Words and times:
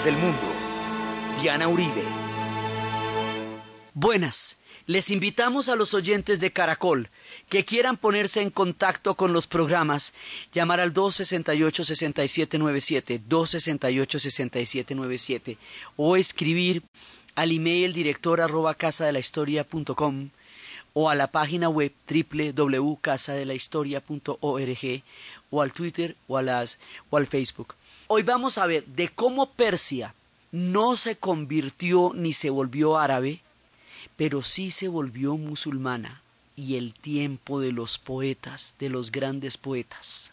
del 0.00 0.16
mundo. 0.16 0.40
Diana 1.42 1.68
Uribe. 1.68 2.02
Buenas. 3.92 4.56
Les 4.86 5.10
invitamos 5.10 5.68
a 5.68 5.76
los 5.76 5.92
oyentes 5.92 6.40
de 6.40 6.50
Caracol 6.50 7.10
que 7.50 7.66
quieran 7.66 7.98
ponerse 7.98 8.40
en 8.40 8.48
contacto 8.50 9.16
con 9.16 9.34
los 9.34 9.46
programas, 9.46 10.14
llamar 10.52 10.80
al 10.80 10.94
268-6797, 10.94 13.20
268-6797 13.28 15.58
o 15.96 16.16
escribir 16.16 16.82
al 17.34 17.52
email 17.52 17.92
director 17.92 18.40
arroba 18.40 18.72
casa 18.74 19.04
de 19.04 19.12
la 19.12 19.18
historia 19.18 19.66
o 20.94 21.10
a 21.10 21.14
la 21.14 21.26
página 21.26 21.68
web 21.68 21.92
www.casadelahistoria.org 22.08 25.02
o 25.50 25.62
al 25.62 25.72
Twitter 25.72 26.16
o, 26.28 26.38
a 26.38 26.42
las, 26.42 26.78
o 27.10 27.18
al 27.18 27.26
Facebook. 27.26 27.74
Hoy 28.14 28.24
vamos 28.24 28.58
a 28.58 28.66
ver 28.66 28.84
de 28.84 29.08
cómo 29.08 29.52
Persia 29.52 30.14
no 30.50 30.98
se 30.98 31.16
convirtió 31.16 32.12
ni 32.14 32.34
se 32.34 32.50
volvió 32.50 32.98
árabe, 32.98 33.40
pero 34.18 34.42
sí 34.42 34.70
se 34.70 34.86
volvió 34.86 35.38
musulmana 35.38 36.20
y 36.54 36.76
el 36.76 36.92
tiempo 36.92 37.58
de 37.58 37.72
los 37.72 37.96
poetas, 37.96 38.74
de 38.78 38.90
los 38.90 39.12
grandes 39.12 39.56
poetas. 39.56 40.30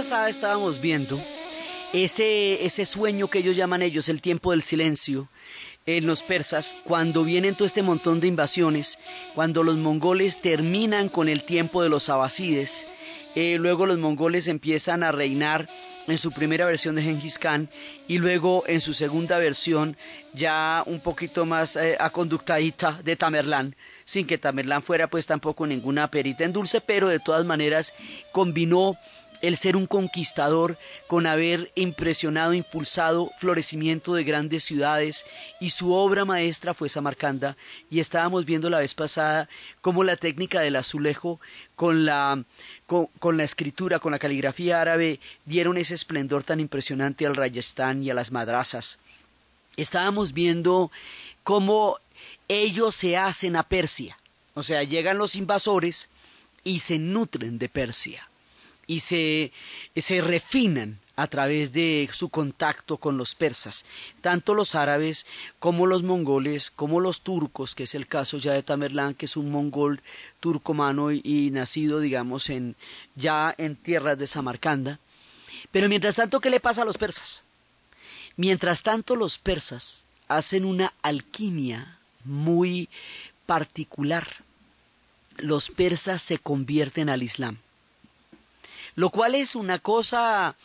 Pasada 0.00 0.30
estábamos 0.30 0.80
viendo 0.80 1.22
ese, 1.92 2.64
ese 2.64 2.86
sueño 2.86 3.28
que 3.28 3.40
ellos 3.40 3.54
llaman 3.54 3.82
ellos 3.82 4.08
el 4.08 4.22
tiempo 4.22 4.52
del 4.52 4.62
silencio 4.62 5.28
en 5.84 6.06
los 6.06 6.22
persas, 6.22 6.74
cuando 6.84 7.22
vienen 7.22 7.54
todo 7.54 7.66
este 7.66 7.82
montón 7.82 8.18
de 8.18 8.26
invasiones, 8.26 8.98
cuando 9.34 9.62
los 9.62 9.76
mongoles 9.76 10.40
terminan 10.40 11.10
con 11.10 11.28
el 11.28 11.42
tiempo 11.42 11.82
de 11.82 11.90
los 11.90 12.08
abasides, 12.08 12.86
eh, 13.34 13.58
luego 13.58 13.84
los 13.84 13.98
mongoles 13.98 14.48
empiezan 14.48 15.02
a 15.02 15.12
reinar 15.12 15.68
en 16.06 16.16
su 16.16 16.32
primera 16.32 16.64
versión 16.64 16.94
de 16.94 17.02
Genghis 17.02 17.38
Khan 17.38 17.68
y 18.08 18.16
luego 18.16 18.64
en 18.66 18.80
su 18.80 18.94
segunda 18.94 19.38
versión 19.38 19.98
ya 20.32 20.82
un 20.86 21.00
poquito 21.00 21.44
más 21.44 21.76
eh, 21.76 21.98
aconductadita 22.00 23.00
de 23.04 23.16
Tamerlán, 23.16 23.76
sin 24.06 24.26
que 24.26 24.38
Tamerlán 24.38 24.82
fuera 24.82 25.08
pues 25.08 25.26
tampoco 25.26 25.66
ninguna 25.66 26.10
perita 26.10 26.44
en 26.44 26.54
dulce, 26.54 26.80
pero 26.80 27.08
de 27.08 27.20
todas 27.20 27.44
maneras 27.44 27.92
combinó 28.32 28.96
el 29.40 29.56
ser 29.56 29.76
un 29.76 29.86
conquistador 29.86 30.78
con 31.06 31.26
haber 31.26 31.72
impresionado, 31.74 32.54
impulsado 32.54 33.30
florecimiento 33.38 34.14
de 34.14 34.24
grandes 34.24 34.64
ciudades 34.64 35.24
y 35.60 35.70
su 35.70 35.92
obra 35.92 36.24
maestra 36.24 36.74
fue 36.74 36.88
Samarcanda. 36.88 37.56
Y 37.90 38.00
estábamos 38.00 38.44
viendo 38.44 38.68
la 38.70 38.78
vez 38.78 38.94
pasada 38.94 39.48
cómo 39.80 40.04
la 40.04 40.16
técnica 40.16 40.60
del 40.60 40.76
azulejo 40.76 41.40
con 41.74 42.04
la, 42.04 42.44
con, 42.86 43.36
la 43.36 43.44
escritura, 43.44 43.98
con 43.98 44.12
la 44.12 44.18
caligrafía 44.18 44.80
árabe 44.80 45.20
dieron 45.46 45.78
ese 45.78 45.94
esplendor 45.94 46.44
tan 46.44 46.60
impresionante 46.60 47.26
al 47.26 47.36
Rajasthan 47.36 48.02
y 48.02 48.10
a 48.10 48.14
las 48.14 48.30
madrasas. 48.30 48.98
Estábamos 49.76 50.32
viendo 50.32 50.90
cómo 51.42 51.98
ellos 52.48 52.94
se 52.94 53.16
hacen 53.16 53.56
a 53.56 53.62
Persia, 53.62 54.18
o 54.54 54.62
sea, 54.62 54.82
llegan 54.82 55.16
los 55.16 55.36
invasores 55.36 56.08
y 56.64 56.80
se 56.80 56.98
nutren 56.98 57.58
de 57.58 57.68
Persia 57.68 58.29
y 58.90 58.98
se, 58.98 59.52
se 59.94 60.20
refinan 60.20 60.98
a 61.14 61.28
través 61.28 61.72
de 61.72 62.10
su 62.12 62.28
contacto 62.28 62.96
con 62.96 63.16
los 63.16 63.36
persas, 63.36 63.84
tanto 64.20 64.52
los 64.52 64.74
árabes 64.74 65.26
como 65.60 65.86
los 65.86 66.02
mongoles, 66.02 66.72
como 66.72 66.98
los 66.98 67.20
turcos, 67.20 67.76
que 67.76 67.84
es 67.84 67.94
el 67.94 68.08
caso 68.08 68.38
ya 68.38 68.52
de 68.52 68.64
Tamerlán, 68.64 69.14
que 69.14 69.26
es 69.26 69.36
un 69.36 69.52
mongol 69.52 70.02
turcomano 70.40 71.12
y, 71.12 71.50
nacido, 71.52 72.00
digamos, 72.00 72.50
en, 72.50 72.74
ya 73.14 73.54
en 73.58 73.76
tierras 73.76 74.18
de 74.18 74.26
Samarcanda. 74.26 74.98
Pero 75.70 75.88
mientras 75.88 76.16
tanto, 76.16 76.40
¿qué 76.40 76.50
le 76.50 76.58
pasa 76.58 76.82
a 76.82 76.86
los 76.86 76.98
persas? 76.98 77.44
Mientras 78.36 78.82
tanto, 78.82 79.14
los 79.14 79.38
persas 79.38 80.02
hacen 80.26 80.64
una 80.64 80.94
alquimia 81.02 81.96
muy 82.24 82.88
particular. 83.46 84.26
Los 85.36 85.70
persas 85.70 86.22
se 86.22 86.38
convierten 86.38 87.08
al 87.08 87.22
Islam 87.22 87.58
lo 89.00 89.08
cual 89.08 89.34
es 89.34 89.54
una 89.54 89.78
cosa 89.78 90.56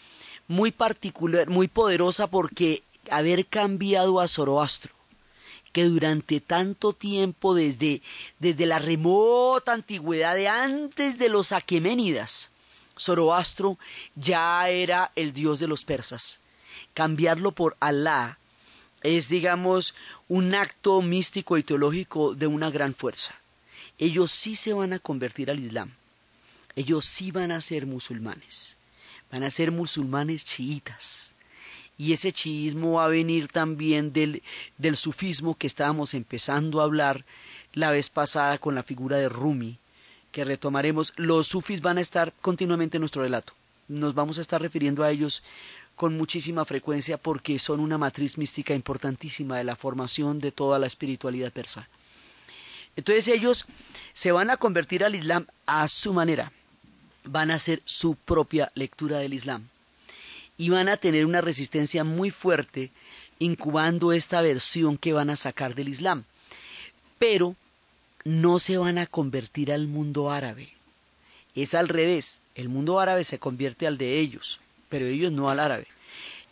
muy 0.49 0.71
particular, 0.71 1.47
muy 1.47 1.69
poderosa 1.69 2.27
porque 2.27 2.83
haber 3.09 3.45
cambiado 3.45 4.19
a 4.19 4.27
Zoroastro, 4.27 4.93
que 5.71 5.85
durante 5.85 6.41
tanto 6.41 6.91
tiempo, 6.91 7.55
desde, 7.55 8.01
desde 8.39 8.65
la 8.65 8.77
remota 8.77 9.71
antigüedad 9.71 10.35
de 10.35 10.49
antes 10.49 11.17
de 11.17 11.29
los 11.29 11.53
aqueménidas, 11.53 12.51
Zoroastro 12.99 13.77
ya 14.15 14.67
era 14.67 15.13
el 15.15 15.31
dios 15.31 15.59
de 15.59 15.67
los 15.67 15.85
persas. 15.85 16.41
Cambiarlo 16.93 17.53
por 17.53 17.77
Alá 17.79 18.37
es, 19.01 19.29
digamos, 19.29 19.95
un 20.27 20.55
acto 20.55 21.01
místico 21.01 21.57
y 21.57 21.63
teológico 21.63 22.35
de 22.35 22.47
una 22.47 22.69
gran 22.69 22.95
fuerza. 22.95 23.33
Ellos 23.97 24.29
sí 24.29 24.57
se 24.57 24.73
van 24.73 24.91
a 24.91 24.99
convertir 24.99 25.49
al 25.49 25.61
Islam 25.61 25.93
ellos 26.75 27.05
sí 27.05 27.31
van 27.31 27.51
a 27.51 27.61
ser 27.61 27.85
musulmanes, 27.85 28.75
van 29.31 29.43
a 29.43 29.49
ser 29.49 29.71
musulmanes 29.71 30.43
chiitas. 30.43 31.33
Y 31.97 32.11
ese 32.11 32.33
chiismo 32.33 32.93
va 32.93 33.05
a 33.05 33.09
venir 33.09 33.47
también 33.47 34.11
del, 34.11 34.43
del 34.77 34.97
sufismo 34.97 35.57
que 35.57 35.67
estábamos 35.67 36.13
empezando 36.13 36.81
a 36.81 36.83
hablar 36.83 37.23
la 37.73 37.91
vez 37.91 38.09
pasada 38.09 38.57
con 38.57 38.75
la 38.75 38.83
figura 38.83 39.17
de 39.17 39.29
Rumi, 39.29 39.77
que 40.33 40.43
retomaremos. 40.43 41.13
Los 41.15 41.47
sufis 41.47 41.81
van 41.81 41.97
a 41.97 42.01
estar 42.01 42.33
continuamente 42.41 42.97
en 42.97 43.01
nuestro 43.01 43.21
relato. 43.21 43.53
Nos 43.87 44.13
vamos 44.13 44.37
a 44.37 44.41
estar 44.41 44.61
refiriendo 44.61 45.03
a 45.03 45.11
ellos 45.11 45.41
con 45.95 46.17
muchísima 46.17 46.65
frecuencia 46.65 47.17
porque 47.17 47.57
son 47.57 47.79
una 47.79 47.97
matriz 47.97 48.37
mística 48.37 48.73
importantísima 48.73 49.57
de 49.57 49.63
la 49.63 49.77
formación 49.77 50.39
de 50.39 50.51
toda 50.51 50.77
la 50.79 50.87
espiritualidad 50.87 51.53
persa. 51.53 51.87
Entonces 52.97 53.29
ellos 53.29 53.65
se 54.11 54.33
van 54.33 54.49
a 54.49 54.57
convertir 54.57 55.05
al 55.05 55.15
Islam 55.15 55.47
a 55.65 55.87
su 55.87 56.13
manera 56.13 56.51
van 57.25 57.51
a 57.51 57.55
hacer 57.55 57.81
su 57.85 58.15
propia 58.15 58.71
lectura 58.75 59.19
del 59.19 59.33
Islam 59.33 59.67
y 60.57 60.69
van 60.69 60.89
a 60.89 60.97
tener 60.97 61.25
una 61.25 61.41
resistencia 61.41 62.03
muy 62.03 62.31
fuerte 62.31 62.91
incubando 63.39 64.13
esta 64.13 64.41
versión 64.41 64.97
que 64.97 65.13
van 65.13 65.29
a 65.29 65.35
sacar 65.35 65.75
del 65.75 65.89
Islam. 65.89 66.23
Pero 67.19 67.55
no 68.23 68.59
se 68.59 68.77
van 68.77 68.97
a 68.97 69.07
convertir 69.07 69.71
al 69.71 69.87
mundo 69.87 70.31
árabe. 70.31 70.69
Es 71.53 71.73
al 71.73 71.87
revés. 71.87 72.41
El 72.55 72.69
mundo 72.69 72.99
árabe 72.99 73.23
se 73.23 73.39
convierte 73.39 73.87
al 73.87 73.97
de 73.97 74.19
ellos, 74.19 74.59
pero 74.89 75.05
ellos 75.05 75.31
no 75.31 75.49
al 75.49 75.59
árabe. 75.59 75.87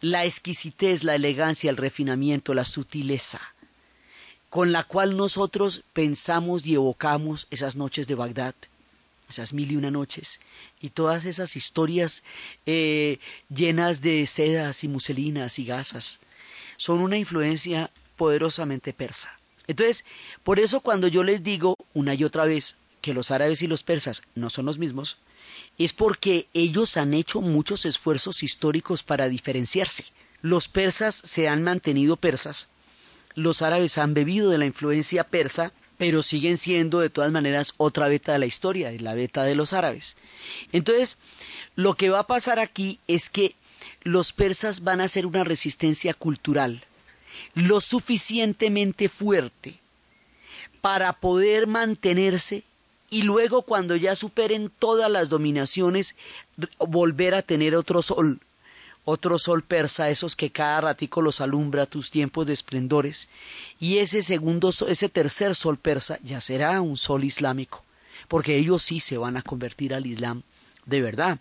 La 0.02 0.25
exquisitez, 0.25 1.04
la 1.04 1.16
elegancia, 1.16 1.70
el 1.70 1.78
refinamiento, 1.78 2.54
la 2.54 2.66
sutileza, 2.66 3.40
con 4.50 4.74
la 4.74 4.84
cual 4.84 5.16
nosotros 5.16 5.84
pensamos 5.94 6.66
y 6.66 6.74
evocamos 6.74 7.48
esas 7.52 7.78
noches 7.78 8.06
de 8.08 8.16
Bagdad, 8.16 8.54
esas 9.30 9.54
mil 9.54 9.72
y 9.72 9.75
una 9.75 9.92
noches, 9.92 10.40
y 10.80 10.90
todas 10.90 11.25
esas 11.25 11.56
historias 11.56 12.24
eh, 12.66 13.20
llenas 13.50 14.02
de 14.02 14.25
sedas 14.28 14.84
y 14.84 14.88
muselinas 14.88 15.60
y 15.60 15.66
gasas, 15.66 16.20
son 16.78 17.00
una 17.00 17.18
influencia 17.18 17.92
poderosamente 18.16 18.94
persa. 18.94 19.40
Entonces, 19.68 20.06
por 20.44 20.60
eso 20.60 20.81
cuando 20.81 21.08
yo 21.08 21.24
les 21.24 21.44
digo 21.44 21.78
una 21.94 22.14
y 22.14 22.24
otra 22.24 22.46
vez 22.46 22.75
que 23.02 23.14
los 23.14 23.31
árabes 23.31 23.62
y 23.62 23.68
los 23.68 23.84
persas 23.84 24.24
no 24.36 24.50
son 24.50 24.66
los 24.66 24.78
mismos, 24.78 25.18
es 25.78 25.94
porque 25.94 26.48
ellos 26.54 26.98
han 26.98 27.14
hecho 27.14 27.42
muchos 27.42 27.86
esfuerzos 27.86 28.44
históricos 28.44 29.04
para 29.04 29.30
diferenciarse. 29.30 30.06
Los 30.42 30.68
persas 30.68 31.16
se 31.16 31.48
han 31.48 31.64
mantenido 31.64 32.18
persas, 32.18 32.70
los 33.36 33.62
árabes 33.62 33.98
han 33.98 34.14
bebido 34.14 34.50
de 34.50 34.58
la 34.58 34.66
influencia 34.66 35.24
persa, 35.24 35.72
pero 36.03 36.21
siguen 36.21 36.57
siendo 36.57 37.00
de 37.00 37.09
todas 37.09 37.31
maneras 37.31 37.75
otra 37.77 38.09
beta 38.09 38.33
de 38.33 38.39
la 38.39 38.45
historia, 38.45 38.91
es 38.91 39.01
la 39.01 39.15
beta 39.15 39.44
de 39.44 39.55
los 39.55 39.71
árabes. 39.71 40.17
Entonces, 40.73 41.17
lo 41.77 41.94
que 41.94 42.09
va 42.09 42.19
a 42.19 42.27
pasar 42.27 42.59
aquí 42.59 43.00
es 43.07 43.29
que 43.29 43.55
los 44.01 44.33
persas 44.33 44.83
van 44.83 45.00
a 45.00 45.05
hacer 45.05 45.25
una 45.25 45.45
resistencia 45.45 46.13
cultural 46.13 46.83
lo 47.53 47.79
suficientemente 47.79 49.07
fuerte 49.07 49.79
para 50.81 51.13
poder 51.13 51.67
mantenerse 51.67 52.63
y 53.09 53.21
luego 53.21 53.61
cuando 53.61 53.95
ya 53.95 54.17
superen 54.17 54.69
todas 54.77 55.09
las 55.09 55.29
dominaciones 55.29 56.15
volver 56.79 57.33
a 57.33 57.44
tener 57.44 57.77
otro 57.77 58.01
sol, 58.01 58.41
otro 59.05 59.38
sol 59.38 59.63
persa, 59.63 60.09
esos 60.09 60.35
que 60.35 60.51
cada 60.51 60.81
ratico 60.81 61.21
los 61.21 61.41
alumbra 61.41 61.85
tus 61.85 62.09
tiempos 62.11 62.47
de 62.47 62.53
esplendores, 62.53 63.29
y 63.79 63.97
ese 63.97 64.21
segundo, 64.21 64.69
ese 64.88 65.09
tercer 65.09 65.55
sol 65.55 65.77
persa 65.77 66.19
ya 66.23 66.39
será 66.41 66.81
un 66.81 66.97
sol 66.97 67.23
islámico, 67.23 67.83
porque 68.27 68.57
ellos 68.57 68.81
sí 68.81 69.00
se 69.00 69.17
van 69.17 69.38
a 69.38 69.41
convertir 69.41 69.94
al 69.94 70.05
Islam 70.05 70.44
de 70.85 71.01
verdad. 71.01 71.39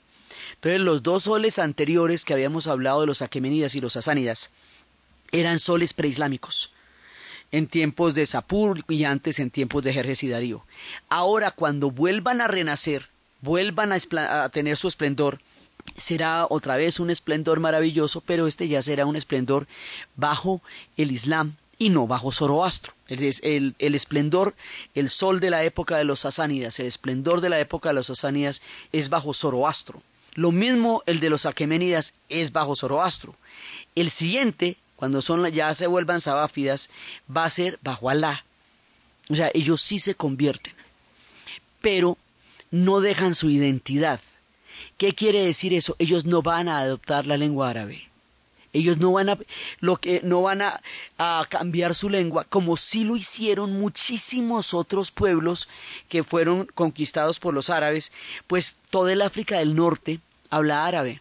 Entonces 0.55 0.81
los 0.81 1.03
dos 1.03 1.25
soles 1.25 1.59
anteriores 1.59 2.25
que 2.25 2.33
habíamos 2.33 2.67
hablado 2.67 3.01
de 3.03 3.07
los 3.07 3.23
aquemenidas 3.23 3.75
y 3.75 3.81
los 3.81 3.97
asánidas 3.97 4.51
eran 5.31 5.59
soles 5.59 5.93
preislámicos 5.93 6.73
en 7.51 7.67
tiempos 7.67 8.15
de 8.15 8.27
Sapur 8.27 8.83
y 8.89 9.05
antes 9.05 9.39
en 9.39 9.51
tiempos 9.51 9.83
de 9.83 9.93
Jerjes 9.93 10.23
y 10.23 10.29
Darío. 10.29 10.65
Ahora 11.11 11.51
cuando 11.51 11.91
vuelvan 11.91 12.41
a 12.41 12.49
renacer, 12.49 13.09
vuelvan 13.43 13.93
a 13.93 14.49
tener 14.49 14.77
su 14.77 14.89
esplendor, 14.89 15.41
será 15.97 16.47
otra 16.49 16.77
vez 16.77 17.01
un 17.01 17.11
esplendor 17.11 17.61
maravilloso, 17.61 18.21
pero 18.21 18.47
este 18.47 18.69
ya 18.69 18.83
será 18.83 19.07
un 19.07 19.17
esplendor 19.17 19.67
bajo 20.17 20.61
el 20.97 21.11
Islam 21.11 21.57
y 21.79 21.91
no 21.91 22.07
bajo 22.07 22.33
Zoroastro. 22.33 22.95
El, 23.09 23.75
esplendor, 23.79 24.55
el 24.95 25.11
sol 25.11 25.41
de 25.41 25.51
la 25.51 25.65
época 25.65 25.97
de 25.97 26.05
los 26.05 26.21
sasánidas, 26.21 26.79
el 26.81 26.87
esplendor 26.87 27.41
de 27.41 27.51
la 27.51 27.61
época 27.61 27.91
de 27.91 27.95
los 27.95 28.07
sasánidas 28.07 28.63
es 28.93 29.09
bajo 29.09 29.35
Zoroastro. 29.35 30.03
Lo 30.35 30.51
mismo 30.51 31.03
el 31.07 31.21
de 31.21 31.29
los 31.29 31.45
aqueménidas 31.45 32.15
es 32.29 32.53
bajo 32.53 32.75
Zoroastro. 32.75 33.35
El 33.95 34.11
siguiente, 34.11 34.79
cuando 34.97 35.21
son 35.21 35.47
ya 35.51 35.75
se 35.75 35.87
vuelvan 35.87 36.21
sabáfidas, 36.21 36.89
va 37.35 37.45
a 37.45 37.51
ser 37.51 37.79
bajo 37.83 38.09
Alá. 38.09 38.45
O 39.29 39.35
sea, 39.35 39.51
ellos 39.53 39.83
sí 39.83 39.99
se 39.99 40.15
convierten, 40.15 40.75
pero 41.81 42.17
no 42.71 43.01
dejan 43.01 43.35
su 43.35 43.51
identidad 43.51 44.21
¿Qué 44.97 45.15
quiere 45.15 45.45
decir 45.45 45.75
eso? 45.75 45.97
Ellos 45.99 46.25
no 46.25 46.43
van 46.43 46.69
a 46.69 46.79
adoptar 46.79 47.27
la 47.27 47.37
lengua 47.37 47.71
árabe. 47.71 48.09
Ellos 48.73 48.97
no 48.97 49.13
van 49.13 49.29
a, 49.29 49.39
lo 49.81 49.99
que, 49.99 50.23
no 50.23 50.43
van 50.43 50.63
a, 50.63 50.81
a, 51.19 51.47
cambiar 51.51 51.95
su 51.95 52.09
lengua, 52.09 52.45
como 52.45 52.79
sí 52.79 53.05
lo 53.05 53.17
hicieron 53.17 53.79
muchísimos 53.79 54.73
otros 54.73 55.11
pueblos 55.11 55.69
que 56.09 56.25
fueron 56.25 56.67
conquistados 56.75 57.39
por 57.39 57.53
los 57.53 57.69
árabes, 57.69 58.13
pues 58.47 58.79
toda 58.89 59.13
el 59.13 59.21
África 59.21 59.59
del 59.59 59.77
Norte 59.77 60.21
habla 60.49 60.87
árabe 60.87 61.21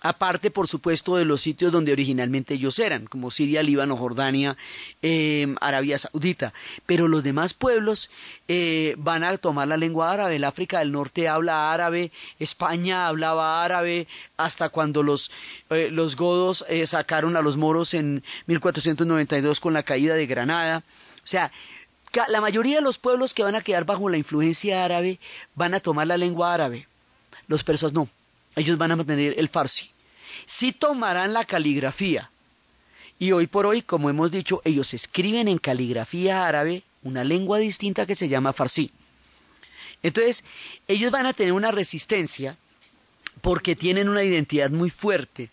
aparte 0.00 0.50
por 0.50 0.68
supuesto 0.68 1.16
de 1.16 1.24
los 1.24 1.40
sitios 1.40 1.72
donde 1.72 1.92
originalmente 1.92 2.54
ellos 2.54 2.78
eran, 2.78 3.06
como 3.06 3.30
Siria, 3.30 3.62
Líbano, 3.62 3.96
Jordania, 3.96 4.56
eh, 5.02 5.54
Arabia 5.60 5.98
Saudita, 5.98 6.52
pero 6.86 7.08
los 7.08 7.24
demás 7.24 7.54
pueblos 7.54 8.10
eh, 8.46 8.94
van 8.98 9.24
a 9.24 9.36
tomar 9.38 9.68
la 9.68 9.76
lengua 9.76 10.12
árabe, 10.12 10.36
el 10.36 10.44
África 10.44 10.78
del 10.78 10.92
Norte 10.92 11.28
habla 11.28 11.72
árabe, 11.72 12.12
España 12.38 13.08
hablaba 13.08 13.64
árabe, 13.64 14.06
hasta 14.36 14.68
cuando 14.68 15.02
los, 15.02 15.30
eh, 15.70 15.88
los 15.90 16.16
godos 16.16 16.64
sacaron 16.84 17.36
a 17.36 17.42
los 17.42 17.56
moros 17.56 17.94
en 17.94 18.22
1492 18.46 19.60
con 19.60 19.74
la 19.74 19.82
caída 19.82 20.14
de 20.14 20.26
Granada, 20.26 20.84
o 21.24 21.26
sea, 21.26 21.50
la 22.28 22.40
mayoría 22.40 22.76
de 22.76 22.82
los 22.82 22.98
pueblos 22.98 23.34
que 23.34 23.42
van 23.42 23.54
a 23.54 23.60
quedar 23.60 23.84
bajo 23.84 24.08
la 24.08 24.16
influencia 24.16 24.84
árabe 24.84 25.18
van 25.54 25.74
a 25.74 25.80
tomar 25.80 26.06
la 26.06 26.16
lengua 26.16 26.54
árabe, 26.54 26.86
los 27.48 27.64
persas 27.64 27.92
no 27.92 28.08
ellos 28.56 28.78
van 28.78 28.92
a 28.92 28.96
mantener 28.96 29.34
el 29.38 29.48
farsi. 29.48 29.90
Sí 30.46 30.72
tomarán 30.72 31.32
la 31.32 31.44
caligrafía. 31.44 32.30
Y 33.18 33.32
hoy 33.32 33.46
por 33.46 33.66
hoy, 33.66 33.82
como 33.82 34.10
hemos 34.10 34.30
dicho, 34.30 34.62
ellos 34.64 34.94
escriben 34.94 35.48
en 35.48 35.58
caligrafía 35.58 36.46
árabe 36.46 36.82
una 37.02 37.24
lengua 37.24 37.58
distinta 37.58 38.06
que 38.06 38.16
se 38.16 38.28
llama 38.28 38.52
farsi. 38.52 38.90
Entonces, 40.02 40.44
ellos 40.86 41.10
van 41.10 41.26
a 41.26 41.32
tener 41.32 41.52
una 41.52 41.70
resistencia 41.70 42.56
porque 43.40 43.76
tienen 43.76 44.08
una 44.08 44.22
identidad 44.22 44.70
muy 44.70 44.90
fuerte. 44.90 45.50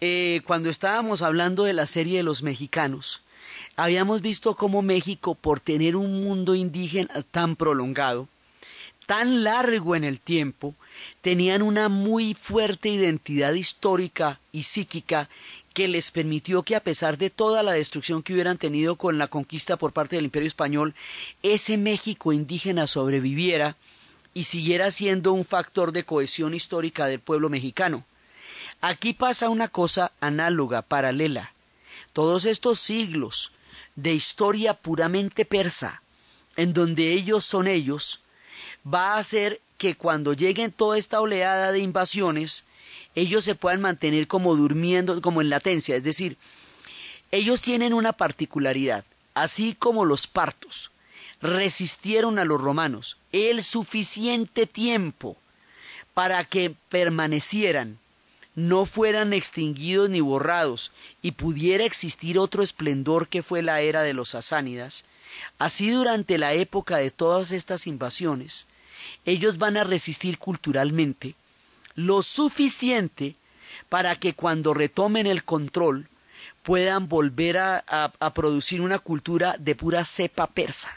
Eh, 0.00 0.40
cuando 0.46 0.70
estábamos 0.70 1.22
hablando 1.22 1.64
de 1.64 1.72
la 1.72 1.86
serie 1.86 2.18
de 2.18 2.22
los 2.22 2.42
mexicanos, 2.42 3.22
habíamos 3.76 4.22
visto 4.22 4.54
cómo 4.54 4.82
México, 4.82 5.34
por 5.34 5.60
tener 5.60 5.96
un 5.96 6.22
mundo 6.24 6.54
indígena 6.54 7.22
tan 7.30 7.56
prolongado, 7.56 8.28
tan 9.08 9.42
largo 9.42 9.96
en 9.96 10.04
el 10.04 10.20
tiempo, 10.20 10.74
tenían 11.22 11.62
una 11.62 11.88
muy 11.88 12.34
fuerte 12.34 12.90
identidad 12.90 13.54
histórica 13.54 14.38
y 14.52 14.64
psíquica 14.64 15.30
que 15.72 15.88
les 15.88 16.10
permitió 16.10 16.62
que 16.62 16.76
a 16.76 16.84
pesar 16.84 17.16
de 17.16 17.30
toda 17.30 17.62
la 17.62 17.72
destrucción 17.72 18.22
que 18.22 18.34
hubieran 18.34 18.58
tenido 18.58 18.96
con 18.96 19.16
la 19.16 19.28
conquista 19.28 19.78
por 19.78 19.94
parte 19.94 20.16
del 20.16 20.26
Imperio 20.26 20.46
Español, 20.46 20.94
ese 21.42 21.78
México 21.78 22.34
indígena 22.34 22.86
sobreviviera 22.86 23.76
y 24.34 24.44
siguiera 24.44 24.90
siendo 24.90 25.32
un 25.32 25.46
factor 25.46 25.92
de 25.92 26.04
cohesión 26.04 26.52
histórica 26.52 27.06
del 27.06 27.20
pueblo 27.20 27.48
mexicano. 27.48 28.04
Aquí 28.82 29.14
pasa 29.14 29.48
una 29.48 29.68
cosa 29.68 30.12
análoga, 30.20 30.82
paralela. 30.82 31.54
Todos 32.12 32.44
estos 32.44 32.78
siglos 32.78 33.52
de 33.96 34.12
historia 34.12 34.74
puramente 34.74 35.46
persa, 35.46 36.02
en 36.56 36.74
donde 36.74 37.14
ellos 37.14 37.46
son 37.46 37.68
ellos, 37.68 38.20
va 38.86 39.16
a 39.16 39.24
ser 39.24 39.60
que 39.76 39.94
cuando 39.94 40.32
lleguen 40.32 40.72
toda 40.72 40.98
esta 40.98 41.20
oleada 41.20 41.72
de 41.72 41.78
invasiones, 41.78 42.64
ellos 43.14 43.44
se 43.44 43.54
puedan 43.54 43.80
mantener 43.80 44.26
como 44.26 44.56
durmiendo, 44.56 45.20
como 45.20 45.40
en 45.40 45.50
latencia, 45.50 45.96
es 45.96 46.04
decir, 46.04 46.36
ellos 47.30 47.62
tienen 47.62 47.92
una 47.92 48.12
particularidad, 48.12 49.04
así 49.34 49.74
como 49.74 50.04
los 50.04 50.26
partos 50.26 50.90
resistieron 51.40 52.38
a 52.38 52.44
los 52.44 52.60
romanos 52.60 53.16
el 53.32 53.62
suficiente 53.62 54.66
tiempo 54.66 55.36
para 56.14 56.44
que 56.44 56.74
permanecieran, 56.88 57.98
no 58.56 58.86
fueran 58.86 59.32
extinguidos 59.32 60.10
ni 60.10 60.20
borrados, 60.20 60.90
y 61.22 61.32
pudiera 61.32 61.84
existir 61.84 62.40
otro 62.40 62.64
esplendor 62.64 63.28
que 63.28 63.44
fue 63.44 63.62
la 63.62 63.82
era 63.82 64.02
de 64.02 64.14
los 64.14 64.30
sasánidas, 64.30 65.04
así 65.58 65.90
durante 65.90 66.38
la 66.38 66.54
época 66.54 66.96
de 66.96 67.10
todas 67.10 67.52
estas 67.52 67.86
invasiones, 67.86 68.66
ellos 69.24 69.58
van 69.58 69.76
a 69.76 69.84
resistir 69.84 70.38
culturalmente 70.38 71.34
lo 71.94 72.22
suficiente 72.22 73.34
para 73.88 74.16
que 74.16 74.34
cuando 74.34 74.74
retomen 74.74 75.26
el 75.26 75.44
control 75.44 76.08
puedan 76.62 77.08
volver 77.08 77.58
a, 77.58 78.32
producir 78.34 78.80
una 78.80 78.98
cultura 78.98 79.56
de 79.58 79.74
pura 79.74 80.04
cepa 80.04 80.46
persa. 80.46 80.90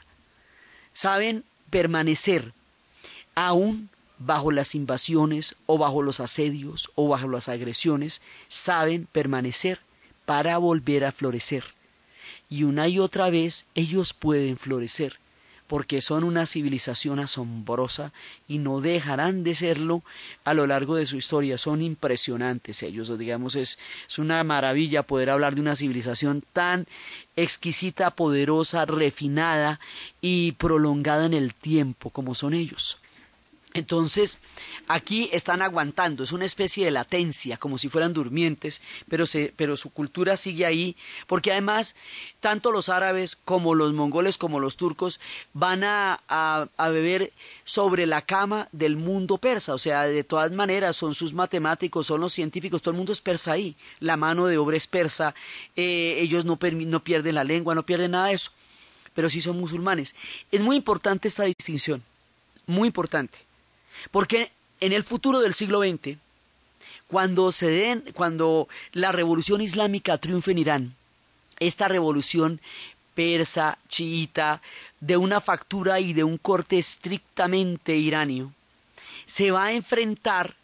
Saben 0.93 1.43
permanecer 1.69 2.53
aún 3.35 3.89
bajo 4.19 4.51
las 4.51 4.75
invasiones 4.75 5.55
o 5.65 5.77
bajo 5.77 6.03
los 6.03 6.19
asedios 6.19 6.91
o 6.95 7.07
bajo 7.07 7.27
las 7.27 7.49
agresiones, 7.49 8.21
saben 8.49 9.07
permanecer 9.11 9.79
para 10.25 10.57
volver 10.57 11.05
a 11.05 11.11
florecer. 11.11 11.63
Y 12.49 12.63
una 12.63 12.87
y 12.87 12.99
otra 12.99 13.29
vez 13.29 13.65
ellos 13.75 14.13
pueden 14.13 14.57
florecer 14.57 15.19
porque 15.71 16.01
son 16.01 16.25
una 16.25 16.45
civilización 16.45 17.21
asombrosa 17.21 18.11
y 18.45 18.57
no 18.57 18.81
dejarán 18.81 19.45
de 19.45 19.55
serlo 19.55 20.03
a 20.43 20.53
lo 20.53 20.67
largo 20.67 20.97
de 20.97 21.05
su 21.05 21.15
historia. 21.15 21.57
Son 21.57 21.81
impresionantes 21.81 22.83
ellos, 22.83 23.17
digamos, 23.17 23.55
es, 23.55 23.79
es 24.05 24.19
una 24.19 24.43
maravilla 24.43 25.03
poder 25.03 25.29
hablar 25.29 25.55
de 25.55 25.61
una 25.61 25.77
civilización 25.77 26.43
tan 26.51 26.87
exquisita, 27.37 28.11
poderosa, 28.17 28.83
refinada 28.83 29.79
y 30.19 30.51
prolongada 30.51 31.25
en 31.25 31.33
el 31.33 31.55
tiempo 31.55 32.09
como 32.09 32.35
son 32.35 32.53
ellos. 32.53 33.00
Entonces, 33.73 34.39
aquí 34.87 35.29
están 35.31 35.61
aguantando, 35.61 36.23
es 36.23 36.33
una 36.33 36.43
especie 36.43 36.83
de 36.83 36.91
latencia, 36.91 37.55
como 37.55 37.77
si 37.77 37.87
fueran 37.87 38.11
durmientes, 38.11 38.81
pero, 39.07 39.25
se, 39.25 39.53
pero 39.55 39.77
su 39.77 39.91
cultura 39.91 40.35
sigue 40.35 40.65
ahí, 40.65 40.97
porque 41.25 41.53
además, 41.53 41.95
tanto 42.41 42.73
los 42.73 42.89
árabes 42.89 43.37
como 43.37 43.73
los 43.73 43.93
mongoles 43.93 44.37
como 44.37 44.59
los 44.59 44.75
turcos 44.75 45.21
van 45.53 45.83
a, 45.85 46.19
beber 46.77 47.31
sobre 47.63 48.05
la 48.05 48.23
cama 48.23 48.67
del 48.73 48.97
mundo 48.97 49.37
persa, 49.37 49.73
o 49.73 49.77
sea, 49.77 50.03
de 50.03 50.25
todas 50.25 50.51
maneras 50.51 50.97
son 50.97 51.15
sus 51.15 51.33
matemáticos, 51.33 52.07
son 52.07 52.19
los 52.19 52.33
científicos, 52.33 52.81
todo 52.81 52.91
el 52.91 52.97
mundo 52.97 53.13
es 53.13 53.21
persa 53.21 53.53
ahí, 53.53 53.77
la 54.01 54.17
mano 54.17 54.47
de 54.47 54.57
obra 54.57 54.75
es 54.75 54.87
persa, 54.87 55.33
eh, 55.77 56.17
ellos 56.19 56.43
no 56.43 56.57
pierden 56.57 57.35
la 57.35 57.45
lengua, 57.45 57.73
no 57.73 57.83
pierden 57.83 58.11
nada 58.11 58.27
de 58.27 58.33
eso, 58.33 58.51
pero 59.13 59.29
sí 59.29 59.39
son 59.39 59.57
musulmanes. 59.57 60.13
Es 60.51 60.59
muy 60.59 60.75
importante 60.75 61.29
esta 61.29 61.43
distinción, 61.43 62.03
muy 62.67 62.87
importante. 62.87 63.50
Porque 64.11 64.51
en 64.79 64.93
el 64.93 65.03
futuro 65.03 65.39
del 65.39 65.53
siglo 65.53 65.81
XX, 65.81 66.17
cuando 67.07 67.51
se 67.51 67.69
den, 67.69 68.03
cuando 68.13 68.67
la 68.93 69.11
revolución 69.11 69.61
islámica 69.61 70.17
triunfe 70.17 70.51
en 70.51 70.57
Irán, 70.57 70.95
esta 71.59 71.87
revolución 71.87 72.59
persa, 73.13 73.77
chiita, 73.89 74.61
de 74.99 75.17
una 75.17 75.41
factura 75.41 75.99
y 75.99 76.13
de 76.13 76.23
un 76.23 76.37
corte 76.37 76.77
estrictamente 76.77 77.95
iranio, 77.95 78.53
se 79.25 79.51
va 79.51 79.65
a 79.65 79.73
enfrentar 79.73 80.55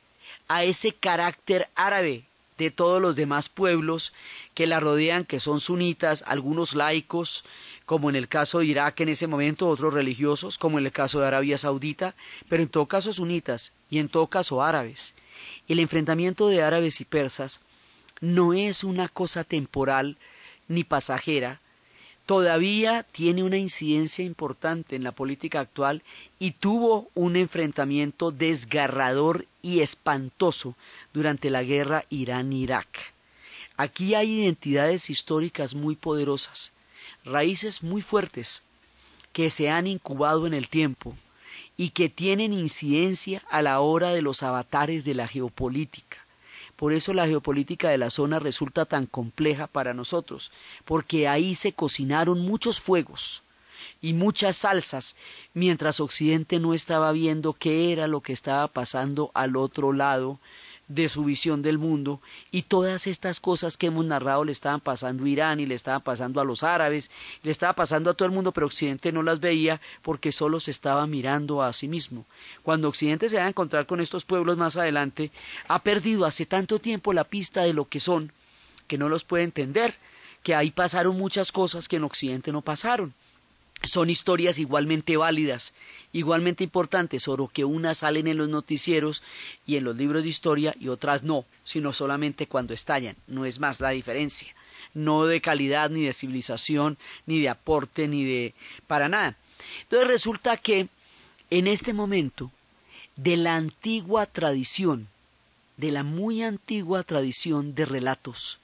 a 0.48 0.64
ese 0.64 0.94
carácter 0.94 1.70
árabe 1.76 2.24
de 2.58 2.72
todos 2.72 3.02
los 3.02 3.16
demás 3.16 3.50
pueblos 3.50 4.14
que 4.54 4.68
la 4.68 4.80
rodean, 4.80 5.26
que 5.26 5.40
son 5.40 5.60
sunitas, 5.60 6.24
algunos 6.26 6.76
laicos, 6.76 7.44
como 7.86 8.10
en 8.10 8.16
el 8.16 8.28
caso 8.28 8.60
de 8.60 8.66
Irak 8.66 9.00
en 9.02 9.10
ese 9.10 9.28
momento, 9.28 9.68
otros 9.68 9.94
religiosos, 9.94 10.58
como 10.58 10.80
en 10.80 10.86
el 10.86 10.92
caso 10.92 11.20
de 11.20 11.28
Arabia 11.28 11.58
Saudita, 11.58 12.16
pero 12.50 12.64
en 12.64 12.70
todo 12.70 12.88
caso 12.88 13.14
sunitas 13.14 13.74
y 13.90 14.00
en 14.00 14.10
todo 14.10 14.28
caso 14.28 14.64
árabes. 14.64 15.14
El 15.68 15.80
enfrentamiento 15.80 16.48
de 16.48 16.64
árabes 16.64 17.00
y 17.02 17.06
persas 17.06 17.62
no 18.20 18.54
es 18.54 18.84
una 18.84 19.08
cosa 19.08 19.44
temporal 19.44 20.18
ni 20.68 20.84
pasajera, 20.84 21.62
todavía 22.28 23.04
tiene 23.12 23.42
una 23.42 23.58
incidencia 23.58 24.24
importante 24.24 24.96
en 24.96 25.04
la 25.04 25.12
política 25.12 25.62
actual 25.62 26.04
y 26.38 26.52
tuvo 26.52 27.10
un 27.16 27.36
enfrentamiento 27.36 28.30
desgarrador 28.30 29.48
y 29.64 29.80
espantoso 29.80 30.76
durante 31.14 31.50
la 31.50 31.64
guerra 31.64 32.06
Irán-Irak. 32.12 33.14
Aquí 33.78 34.14
hay 34.14 34.42
identidades 34.42 35.10
históricas 35.10 35.74
muy 35.74 35.96
poderosas 35.96 36.74
raíces 37.28 37.84
muy 37.84 38.02
fuertes 38.02 38.64
que 39.34 39.50
se 39.50 39.70
han 39.70 39.88
incubado 39.88 40.48
en 40.48 40.54
el 40.54 40.68
tiempo 40.68 41.16
y 41.76 41.92
que 41.92 42.10
tienen 42.10 42.54
incidencia 42.54 43.44
a 43.50 43.62
la 43.62 43.80
hora 43.80 44.12
de 44.12 44.22
los 44.22 44.42
avatares 44.44 45.06
de 45.06 45.14
la 45.14 45.28
geopolítica. 45.28 46.18
Por 46.78 46.94
eso 46.94 47.14
la 47.14 47.28
geopolítica 47.28 47.90
de 47.90 47.98
la 47.98 48.10
zona 48.10 48.40
resulta 48.40 48.86
tan 48.86 49.08
compleja 49.08 49.68
para 49.68 49.94
nosotros, 49.94 50.52
porque 50.86 51.28
ahí 51.28 51.56
se 51.56 51.74
cocinaron 51.74 52.40
muchos 52.40 52.80
fuegos 52.80 53.44
y 54.02 54.14
muchas 54.14 54.58
salsas, 54.58 55.16
mientras 55.54 56.00
Occidente 56.00 56.60
no 56.60 56.74
estaba 56.74 57.12
viendo 57.12 57.54
qué 57.54 57.92
era 57.92 58.08
lo 58.08 58.22
que 58.22 58.32
estaba 58.32 58.68
pasando 58.68 59.32
al 59.34 59.58
otro 59.58 59.92
lado 59.92 60.40
de 60.88 61.10
su 61.10 61.26
visión 61.26 61.62
del 61.62 61.78
mundo 61.78 62.22
y 62.50 62.64
todas 62.64 63.08
estas 63.08 63.40
cosas 63.40 63.78
que 63.78 63.88
hemos 63.88 64.06
narrado 64.06 64.46
le 64.46 64.52
estaban 64.52 64.80
pasando 64.80 65.26
a 65.26 65.30
Irán 65.30 65.60
y 65.60 65.66
le 65.66 65.76
estaban 65.76 66.02
pasando 66.02 66.40
a 66.40 66.46
los 66.46 66.64
árabes, 66.64 67.12
le 67.44 67.52
estaba 67.52 67.74
pasando 67.74 68.10
a 68.10 68.14
todo 68.14 68.26
el 68.26 68.34
mundo, 68.34 68.52
pero 68.52 68.68
Occidente 68.68 69.12
no 69.12 69.22
las 69.22 69.40
veía 69.40 69.82
porque 70.02 70.32
solo 70.32 70.60
se 70.60 70.72
estaba 70.72 71.06
mirando 71.06 71.62
a 71.62 71.74
sí 71.74 71.88
mismo. 71.88 72.26
Cuando 72.64 72.88
Occidente 72.88 73.28
se 73.30 73.38
va 73.38 73.46
a 73.46 73.50
encontrar 73.50 73.86
con 73.86 74.00
estos 74.00 74.24
pueblos 74.24 74.58
más 74.58 74.78
adelante, 74.78 75.32
ha 75.68 75.84
perdido 75.84 76.26
hace 76.26 76.46
tanto 76.46 76.80
tiempo 76.80 77.14
la 77.14 77.26
pista 77.26 77.64
de 77.64 77.74
lo 77.74 77.86
que 77.86 78.00
son, 78.00 78.32
que 78.88 78.98
no 78.98 79.10
los 79.10 79.26
puede 79.26 79.44
entender, 79.44 79.96
que 80.44 80.56
ahí 80.56 80.72
pasaron 80.72 81.18
muchas 81.18 81.52
cosas 81.52 81.90
que 81.90 81.98
en 81.98 82.06
Occidente 82.06 82.52
no 82.52 82.62
pasaron 82.62 83.14
son 83.84 84.10
historias 84.10 84.60
igualmente 84.60 85.18
válidas, 85.18 85.74
igualmente 86.12 86.64
importantes, 86.64 87.24
solo 87.24 87.48
que 87.48 87.66
unas 87.66 88.00
salen 88.00 88.28
en 88.28 88.38
los 88.38 88.50
noticieros 88.50 89.24
y 89.66 89.76
en 89.76 89.84
los 89.84 89.96
libros 89.96 90.24
de 90.24 90.30
historia 90.30 90.76
y 90.80 90.88
otras 90.88 91.24
no, 91.24 91.46
sino 91.64 91.94
solamente 91.94 92.48
cuando 92.48 92.74
estallan, 92.74 93.16
no 93.28 93.46
es 93.46 93.60
más 93.60 93.80
la 93.80 93.90
diferencia, 93.90 94.54
no 94.94 95.26
de 95.26 95.42
calidad 95.42 95.90
ni 95.90 96.04
de 96.04 96.14
civilización, 96.14 96.98
ni 97.26 97.40
de 97.40 97.50
aporte, 97.50 98.08
ni 98.08 98.26
de... 98.26 98.54
para 98.88 99.10
nada. 99.10 99.36
Entonces 99.84 100.08
resulta 100.08 100.58
que 100.58 100.88
en 101.50 101.68
este 101.68 101.94
momento, 101.94 102.52
de 103.16 103.38
la 103.38 103.56
antigua 103.56 104.26
tradición, 104.26 105.08
de 105.78 105.92
la 105.92 106.04
muy 106.04 106.42
antigua 106.42 107.04
tradición 107.04 107.76
de 107.76 107.86
relatos 107.86 108.60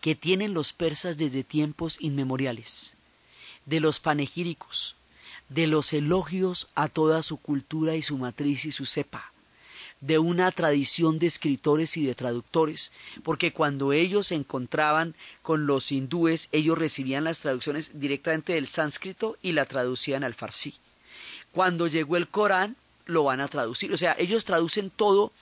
que 0.00 0.14
tienen 0.14 0.54
los 0.54 0.72
persas 0.72 1.18
desde 1.18 1.44
tiempos 1.44 1.96
inmemoriales, 2.00 2.96
de 3.66 3.80
los 3.80 4.00
panegíricos, 4.00 4.96
de 5.48 5.66
los 5.66 5.92
elogios 5.92 6.68
a 6.74 6.88
toda 6.88 7.22
su 7.22 7.36
cultura 7.36 7.96
y 7.96 8.02
su 8.02 8.16
matriz 8.16 8.64
y 8.64 8.72
su 8.72 8.86
cepa, 8.86 9.32
de 10.00 10.18
una 10.18 10.50
tradición 10.50 11.18
de 11.18 11.26
escritores 11.26 11.96
y 11.96 12.06
de 12.06 12.14
traductores, 12.14 12.90
porque 13.22 13.52
cuando 13.52 13.92
ellos 13.92 14.28
se 14.28 14.36
encontraban 14.36 15.14
con 15.42 15.66
los 15.66 15.92
hindúes, 15.92 16.48
ellos 16.52 16.78
recibían 16.78 17.24
las 17.24 17.40
traducciones 17.40 18.00
directamente 18.00 18.54
del 18.54 18.68
sánscrito 18.68 19.36
y 19.42 19.52
la 19.52 19.66
traducían 19.66 20.24
al 20.24 20.34
farsi. 20.34 20.74
Cuando 21.52 21.86
llegó 21.86 22.16
el 22.16 22.28
Corán, 22.28 22.76
lo 23.06 23.24
van 23.24 23.40
a 23.40 23.48
traducir, 23.48 23.92
o 23.92 23.96
sea, 23.96 24.14
ellos 24.18 24.44
traducen 24.44 24.88
todo, 24.88 25.32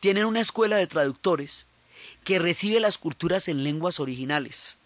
tienen 0.00 0.24
una 0.24 0.40
escuela 0.40 0.76
de 0.76 0.88
traductores 0.88 1.66
que 2.24 2.38
recibe 2.38 2.80
las 2.80 2.98
culturas 2.98 3.48
en 3.48 3.62
lenguas 3.62 4.00
originales 4.00 4.76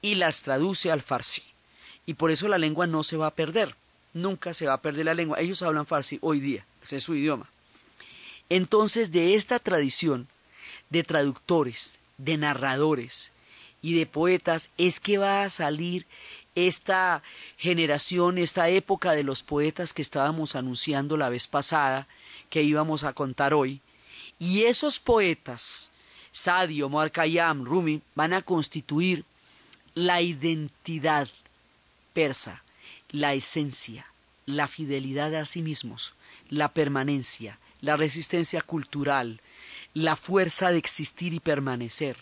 y 0.00 0.14
las 0.14 0.42
traduce 0.42 0.90
al 0.90 1.02
farsi 1.02 1.51
y 2.06 2.14
por 2.14 2.30
eso 2.30 2.48
la 2.48 2.58
lengua 2.58 2.86
no 2.86 3.02
se 3.02 3.16
va 3.16 3.28
a 3.28 3.34
perder. 3.34 3.74
Nunca 4.14 4.54
se 4.54 4.66
va 4.66 4.74
a 4.74 4.80
perder 4.82 5.06
la 5.06 5.14
lengua. 5.14 5.40
Ellos 5.40 5.62
hablan 5.62 5.86
farsi 5.86 6.18
hoy 6.20 6.40
día, 6.40 6.66
ese 6.82 6.96
es 6.96 7.02
su 7.02 7.14
idioma. 7.14 7.48
Entonces, 8.48 9.12
de 9.12 9.34
esta 9.34 9.58
tradición 9.58 10.28
de 10.90 11.02
traductores, 11.02 11.98
de 12.18 12.36
narradores 12.36 13.32
y 13.80 13.94
de 13.94 14.06
poetas 14.06 14.68
es 14.76 15.00
que 15.00 15.18
va 15.18 15.44
a 15.44 15.50
salir 15.50 16.06
esta 16.54 17.22
generación, 17.56 18.36
esta 18.36 18.68
época 18.68 19.12
de 19.12 19.22
los 19.22 19.42
poetas 19.42 19.94
que 19.94 20.02
estábamos 20.02 20.54
anunciando 20.54 21.16
la 21.16 21.30
vez 21.30 21.46
pasada, 21.46 22.06
que 22.50 22.62
íbamos 22.62 23.04
a 23.04 23.14
contar 23.14 23.54
hoy. 23.54 23.80
Y 24.38 24.64
esos 24.64 25.00
poetas, 25.00 25.90
Sadio, 26.30 26.86
Omar 26.86 27.12
Rumi, 27.64 28.02
van 28.14 28.34
a 28.34 28.42
constituir 28.42 29.24
la 29.94 30.20
identidad 30.20 31.28
persa, 32.12 32.62
la 33.10 33.34
esencia, 33.34 34.06
la 34.46 34.68
fidelidad 34.68 35.34
a 35.34 35.44
sí 35.44 35.62
mismos, 35.62 36.14
la 36.48 36.68
permanencia, 36.68 37.58
la 37.80 37.96
resistencia 37.96 38.62
cultural, 38.62 39.40
la 39.94 40.16
fuerza 40.16 40.70
de 40.70 40.78
existir 40.78 41.34
y 41.34 41.40
permanecer. 41.40 42.16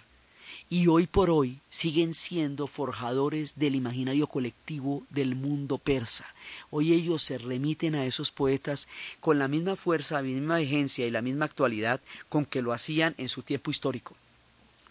Y 0.68 0.87
hoy 0.87 1.06
por 1.06 1.30
hoy 1.30 1.59
siguen 1.68 2.14
siendo 2.14 2.68
forjadores 2.68 3.59
del 3.59 3.75
imaginario 3.75 4.28
colectivo 4.28 5.04
del 5.11 5.35
mundo 5.35 5.78
persa. 5.78 6.26
Hoy 6.70 6.92
ellos 6.92 7.25
se 7.25 7.38
remiten 7.38 7.97
a 7.97 8.06
esos 8.06 8.30
poetas 8.30 8.87
con 9.18 9.38
la 9.38 9.49
misma 9.49 9.75
fuerza, 9.75 10.16
la 10.16 10.23
misma 10.23 10.59
vigencia 10.59 11.06
y 11.06 11.11
la 11.11 11.23
misma 11.23 11.47
actualidad 11.47 12.00
con 12.28 12.47
que 12.47 12.62
lo 12.62 12.73
hacían 12.73 13.14
en 13.18 13.28
su 13.28 13.42
tiempo 13.42 13.73
histórico. 13.73 14.14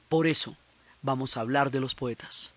Por 0.10 0.28
eso 0.28 0.58
vamos 1.02 1.38
a 1.38 1.42
hablar 1.42 1.72
de 1.72 1.80
los 1.80 1.96
poetas. 1.96 2.54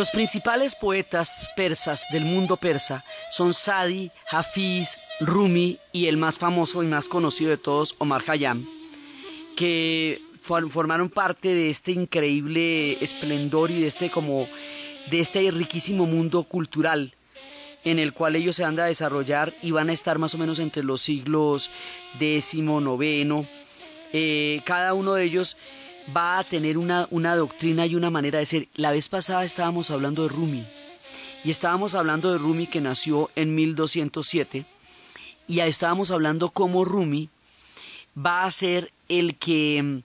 Los 0.00 0.10
principales 0.10 0.76
poetas 0.76 1.50
persas 1.54 2.06
del 2.10 2.24
mundo 2.24 2.56
persa 2.56 3.04
son 3.30 3.52
Sadi, 3.52 4.10
Hafiz, 4.30 4.98
Rumi 5.20 5.78
y 5.92 6.06
el 6.06 6.16
más 6.16 6.38
famoso 6.38 6.82
y 6.82 6.86
más 6.86 7.06
conocido 7.06 7.50
de 7.50 7.58
todos, 7.58 7.96
Omar 7.98 8.24
Khayyam, 8.24 8.66
que 9.58 10.22
formaron 10.40 11.10
parte 11.10 11.48
de 11.52 11.68
este 11.68 11.92
increíble 11.92 12.92
esplendor 13.04 13.70
y 13.70 13.82
de 13.82 13.88
este 13.88 14.10
como 14.10 14.48
de 15.10 15.20
este 15.20 15.50
riquísimo 15.50 16.06
mundo 16.06 16.44
cultural 16.44 17.14
en 17.84 17.98
el 17.98 18.14
cual 18.14 18.36
ellos 18.36 18.56
se 18.56 18.62
van 18.62 18.80
a 18.80 18.86
desarrollar 18.86 19.54
y 19.60 19.70
van 19.70 19.90
a 19.90 19.92
estar 19.92 20.16
más 20.16 20.34
o 20.34 20.38
menos 20.38 20.60
entre 20.60 20.82
los 20.82 21.02
siglos 21.02 21.70
décimo, 22.18 22.80
noveno. 22.80 23.46
Eh, 24.14 24.62
cada 24.64 24.94
uno 24.94 25.12
de 25.12 25.24
ellos 25.24 25.58
va 26.16 26.38
a 26.38 26.44
tener 26.44 26.78
una, 26.78 27.06
una 27.10 27.36
doctrina 27.36 27.86
y 27.86 27.94
una 27.94 28.10
manera 28.10 28.38
de 28.38 28.46
ser. 28.46 28.68
La 28.74 28.92
vez 28.92 29.08
pasada 29.08 29.44
estábamos 29.44 29.90
hablando 29.90 30.22
de 30.22 30.28
Rumi 30.28 30.66
y 31.44 31.50
estábamos 31.50 31.94
hablando 31.94 32.30
de 32.32 32.38
Rumi 32.38 32.66
que 32.66 32.80
nació 32.80 33.30
en 33.36 33.54
1207 33.54 34.66
y 35.48 35.60
estábamos 35.60 36.10
hablando 36.10 36.50
cómo 36.50 36.84
Rumi 36.84 37.28
va 38.16 38.44
a 38.44 38.50
ser 38.50 38.92
el 39.08 39.36
que 39.36 39.82
mm, 39.82 39.98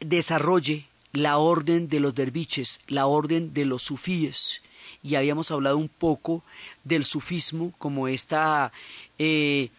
desarrolle 0.00 0.86
la 1.12 1.38
orden 1.38 1.88
de 1.88 2.00
los 2.00 2.14
derviches, 2.14 2.80
la 2.86 3.06
orden 3.06 3.52
de 3.52 3.64
los 3.64 3.82
sufíes. 3.82 4.62
Y 5.02 5.14
habíamos 5.14 5.50
hablado 5.50 5.76
un 5.76 5.88
poco 5.88 6.44
del 6.84 7.04
sufismo 7.04 7.72
como 7.78 8.06
esta, 8.06 8.72
eh, 9.18 9.70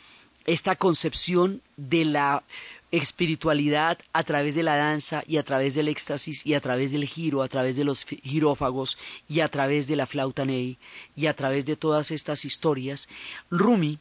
esta 0.45 0.75
concepción 0.75 1.61
de 1.77 2.05
la 2.05 2.43
espiritualidad 2.91 3.97
a 4.11 4.23
través 4.23 4.53
de 4.53 4.63
la 4.63 4.75
danza 4.75 5.23
y 5.25 5.37
a 5.37 5.43
través 5.43 5.75
del 5.75 5.87
éxtasis 5.87 6.45
y 6.45 6.53
a 6.53 6.59
través 6.59 6.91
del 6.91 7.05
giro, 7.05 7.41
a 7.41 7.47
través 7.47 7.75
de 7.77 7.85
los 7.85 8.05
girófagos 8.05 8.97
y 9.29 9.39
a 9.39 9.47
través 9.47 9.87
de 9.87 9.95
la 9.95 10.05
flauta 10.05 10.45
ney 10.45 10.77
y 11.15 11.27
a 11.27 11.33
través 11.33 11.65
de 11.65 11.77
todas 11.77 12.11
estas 12.11 12.43
historias. 12.43 13.07
Rumi, 13.49 13.97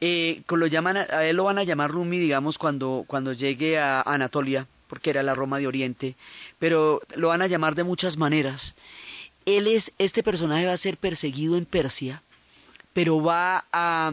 eh, 0.00 0.42
lo 0.48 0.66
llaman, 0.66 0.98
a 0.98 1.24
él 1.24 1.36
lo 1.36 1.44
van 1.44 1.58
a 1.58 1.64
llamar 1.64 1.90
Rumi, 1.90 2.18
digamos, 2.18 2.56
cuando, 2.56 3.04
cuando 3.06 3.32
llegue 3.32 3.78
a 3.78 4.00
Anatolia, 4.02 4.66
porque 4.86 5.10
era 5.10 5.22
la 5.22 5.34
Roma 5.34 5.58
de 5.58 5.66
Oriente, 5.66 6.14
pero 6.58 7.00
lo 7.16 7.28
van 7.28 7.42
a 7.42 7.48
llamar 7.48 7.74
de 7.74 7.84
muchas 7.84 8.16
maneras. 8.16 8.74
Él 9.44 9.66
es, 9.66 9.92
este 9.98 10.22
personaje 10.22 10.66
va 10.66 10.72
a 10.72 10.76
ser 10.76 10.96
perseguido 10.96 11.56
en 11.56 11.64
Persia, 11.64 12.22
pero 12.92 13.22
va 13.22 13.64
a, 13.72 14.12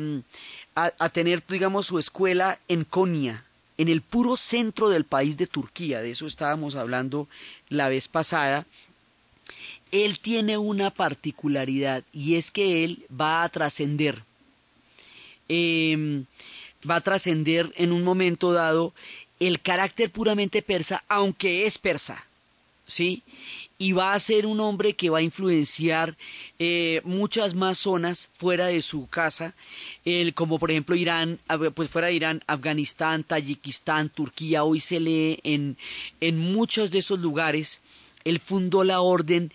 a, 0.76 0.92
a 0.98 1.10
tener, 1.10 1.44
digamos, 1.48 1.86
su 1.88 2.00
escuela 2.00 2.60
en 2.68 2.84
Konya, 2.84 3.44
en 3.78 3.90
el 3.90 4.02
puro 4.02 4.36
centro 4.36 4.90
del 4.90 5.04
país 5.04 5.38
de 5.38 5.48
Turquía, 5.48 6.02
de 6.02 6.12
eso 6.12 6.26
estábamos 6.26 6.76
hablando 6.76 7.28
la 7.70 7.90
vez 7.90 8.08
pasada, 8.08 8.66
él 9.92 10.20
tiene 10.20 10.58
una 10.58 10.92
particularidad 10.92 12.04
y 12.12 12.36
es 12.36 12.52
que 12.52 12.84
él 12.84 13.06
va 13.10 13.44
a 13.44 13.50
trascender, 13.50 14.24
em, 15.48 16.26
va 16.90 16.96
a 16.96 17.02
trascender 17.02 17.72
en 17.76 17.92
un 17.92 18.04
momento 18.04 18.52
dado 18.52 18.94
el 19.40 19.62
carácter 19.62 20.12
puramente 20.12 20.62
persa, 20.62 21.04
aunque 21.08 21.66
es 21.66 21.78
persa, 21.78 22.26
¿sí? 22.86 23.22
Y 23.80 23.92
va 23.92 24.14
a 24.14 24.20
ser 24.20 24.46
un 24.46 24.60
hombre 24.60 24.94
que 24.94 25.10
va 25.10 25.20
a 25.20 25.22
influenciar 25.24 26.18
eh, 26.58 27.02
muchas 27.04 27.54
más 27.54 27.78
zonas 27.78 28.30
fuera 28.38 28.68
de 28.68 28.82
su 28.82 29.08
casa, 29.08 29.54
como 30.34 30.58
por 30.58 30.72
ejemplo 30.72 30.96
Irán, 30.96 31.40
pues 31.76 31.90
fuera 31.90 32.08
de 32.08 32.14
Irán, 32.14 32.44
Afganistán, 32.48 33.24
Tayikistán, 33.24 34.10
Turquía, 34.10 34.64
hoy 34.64 34.80
se 34.80 35.00
lee 35.00 35.40
en, 35.44 35.78
en 36.22 36.38
muchos 36.40 36.90
de 36.92 37.00
esos 37.00 37.20
lugares. 37.20 37.82
Él 38.24 38.40
fundó 38.40 38.84
la 38.84 39.02
orden 39.02 39.52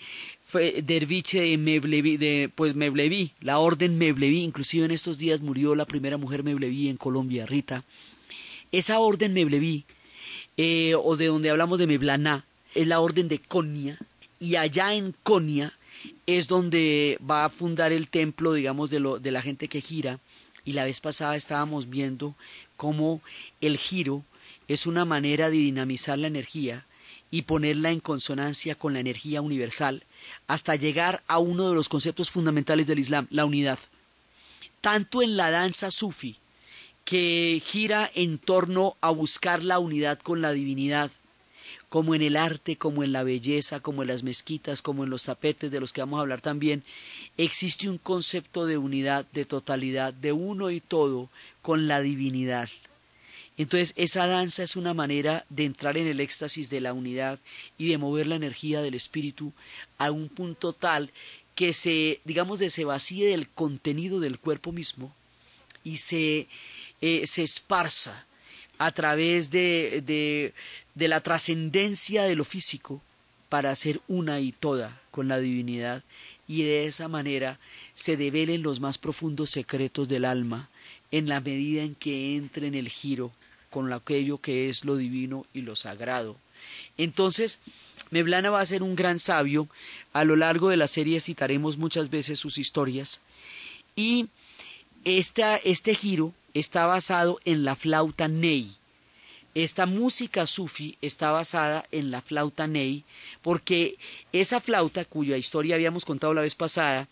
derviche 0.60 1.40
de 1.40 1.58
Mevlevi, 1.58 2.16
de, 2.16 2.50
pues 2.54 2.74
Mevlevi, 2.74 3.32
la 3.40 3.58
orden 3.58 3.96
Mevlevi, 3.98 4.42
inclusive 4.42 4.84
en 4.84 4.90
estos 4.90 5.18
días 5.18 5.40
murió 5.40 5.74
la 5.74 5.86
primera 5.86 6.18
mujer 6.18 6.42
Mevlevi 6.42 6.88
en 6.88 6.96
Colombia, 6.96 7.46
Rita. 7.46 7.84
Esa 8.70 8.98
orden 8.98 9.32
Mevlevi, 9.32 9.84
eh, 10.56 10.94
o 10.94 11.16
de 11.16 11.26
donde 11.26 11.50
hablamos 11.50 11.78
de 11.78 11.86
Mevlana, 11.86 12.44
es 12.74 12.86
la 12.86 13.00
orden 13.00 13.28
de 13.28 13.38
Konya, 13.38 13.98
y 14.42 14.56
allá 14.56 14.92
en 14.92 15.14
Konya 15.22 15.72
es 16.26 16.48
donde 16.48 17.16
va 17.18 17.44
a 17.44 17.48
fundar 17.48 17.92
el 17.92 18.08
templo, 18.08 18.54
digamos, 18.54 18.90
de, 18.90 18.98
lo, 18.98 19.20
de 19.20 19.30
la 19.30 19.40
gente 19.40 19.68
que 19.68 19.80
gira. 19.80 20.18
Y 20.64 20.72
la 20.72 20.84
vez 20.84 21.00
pasada 21.00 21.36
estábamos 21.36 21.88
viendo 21.88 22.34
cómo 22.76 23.20
el 23.60 23.78
giro 23.78 24.24
es 24.66 24.86
una 24.86 25.04
manera 25.04 25.48
de 25.48 25.58
dinamizar 25.58 26.18
la 26.18 26.26
energía 26.26 26.86
y 27.30 27.42
ponerla 27.42 27.92
en 27.92 28.00
consonancia 28.00 28.74
con 28.74 28.94
la 28.94 28.98
energía 28.98 29.40
universal 29.42 30.02
hasta 30.48 30.74
llegar 30.74 31.22
a 31.28 31.38
uno 31.38 31.68
de 31.68 31.76
los 31.76 31.88
conceptos 31.88 32.28
fundamentales 32.28 32.88
del 32.88 32.98
Islam, 32.98 33.28
la 33.30 33.44
unidad. 33.44 33.78
Tanto 34.80 35.22
en 35.22 35.36
la 35.36 35.52
danza 35.52 35.92
sufi, 35.92 36.36
que 37.04 37.62
gira 37.64 38.10
en 38.12 38.38
torno 38.38 38.96
a 39.00 39.10
buscar 39.10 39.62
la 39.62 39.78
unidad 39.78 40.18
con 40.18 40.42
la 40.42 40.50
divinidad, 40.50 41.12
como 41.88 42.14
en 42.14 42.22
el 42.22 42.36
arte, 42.36 42.76
como 42.76 43.02
en 43.02 43.12
la 43.12 43.22
belleza, 43.22 43.80
como 43.80 44.02
en 44.02 44.08
las 44.08 44.22
mezquitas, 44.22 44.82
como 44.82 45.04
en 45.04 45.10
los 45.10 45.24
tapetes 45.24 45.70
de 45.70 45.80
los 45.80 45.92
que 45.92 46.00
vamos 46.00 46.18
a 46.18 46.22
hablar 46.22 46.40
también, 46.40 46.82
existe 47.36 47.88
un 47.88 47.98
concepto 47.98 48.66
de 48.66 48.78
unidad, 48.78 49.26
de 49.32 49.44
totalidad, 49.44 50.12
de 50.14 50.32
uno 50.32 50.70
y 50.70 50.80
todo 50.80 51.28
con 51.60 51.86
la 51.88 52.00
divinidad. 52.00 52.68
Entonces 53.58 53.92
esa 53.96 54.26
danza 54.26 54.62
es 54.62 54.76
una 54.76 54.94
manera 54.94 55.44
de 55.50 55.64
entrar 55.64 55.96
en 55.96 56.06
el 56.06 56.20
éxtasis 56.20 56.70
de 56.70 56.80
la 56.80 56.94
unidad 56.94 57.38
y 57.76 57.88
de 57.88 57.98
mover 57.98 58.26
la 58.26 58.36
energía 58.36 58.80
del 58.80 58.94
espíritu 58.94 59.52
a 59.98 60.10
un 60.10 60.28
punto 60.28 60.72
tal 60.72 61.10
que 61.54 61.72
se, 61.72 62.20
digamos, 62.24 62.58
de 62.58 62.70
se 62.70 62.84
vacíe 62.84 63.26
del 63.26 63.48
contenido 63.48 64.20
del 64.20 64.38
cuerpo 64.38 64.72
mismo 64.72 65.14
y 65.84 65.98
se, 65.98 66.48
eh, 67.00 67.26
se 67.26 67.42
esparza 67.42 68.26
a 68.78 68.90
través 68.90 69.50
de, 69.50 70.02
de, 70.04 70.54
de 70.94 71.08
la 71.08 71.20
trascendencia 71.20 72.24
de 72.24 72.36
lo 72.36 72.44
físico 72.44 73.00
para 73.48 73.74
ser 73.74 74.00
una 74.08 74.40
y 74.40 74.52
toda 74.52 75.00
con 75.10 75.28
la 75.28 75.38
divinidad 75.38 76.02
y 76.48 76.62
de 76.62 76.86
esa 76.86 77.08
manera 77.08 77.58
se 77.94 78.16
develen 78.16 78.62
los 78.62 78.80
más 78.80 78.98
profundos 78.98 79.50
secretos 79.50 80.08
del 80.08 80.24
alma 80.24 80.68
en 81.10 81.28
la 81.28 81.40
medida 81.40 81.82
en 81.82 81.94
que 81.94 82.36
entre 82.36 82.66
en 82.66 82.74
el 82.74 82.88
giro 82.88 83.32
con 83.70 83.92
aquello 83.92 84.38
que 84.38 84.68
es 84.68 84.84
lo 84.84 84.96
divino 84.96 85.46
y 85.54 85.62
lo 85.62 85.76
sagrado. 85.76 86.36
Entonces, 86.98 87.58
Meblana 88.10 88.50
va 88.50 88.60
a 88.60 88.66
ser 88.66 88.82
un 88.82 88.94
gran 88.94 89.18
sabio, 89.18 89.68
a 90.12 90.24
lo 90.24 90.36
largo 90.36 90.68
de 90.68 90.76
la 90.76 90.88
serie 90.88 91.20
citaremos 91.20 91.78
muchas 91.78 92.10
veces 92.10 92.38
sus 92.38 92.58
historias, 92.58 93.20
y 93.96 94.28
esta, 95.04 95.56
este 95.56 95.94
giro 95.94 96.32
está 96.54 96.86
basado 96.86 97.40
en 97.44 97.64
la 97.64 97.76
flauta 97.76 98.28
Ney, 98.28 98.76
esta 99.54 99.86
música 99.86 100.46
sufi 100.46 100.96
está 101.02 101.30
basada 101.30 101.84
en 101.92 102.10
la 102.10 102.22
flauta 102.22 102.66
ney, 102.66 103.04
porque 103.42 103.96
esa 104.32 104.60
flauta, 104.60 105.04
cuya 105.04 105.36
historia 105.36 105.74
habíamos 105.74 106.04
contado 106.04 106.32
la 106.34 106.40
vez 106.40 106.54
pasada, 106.54 107.08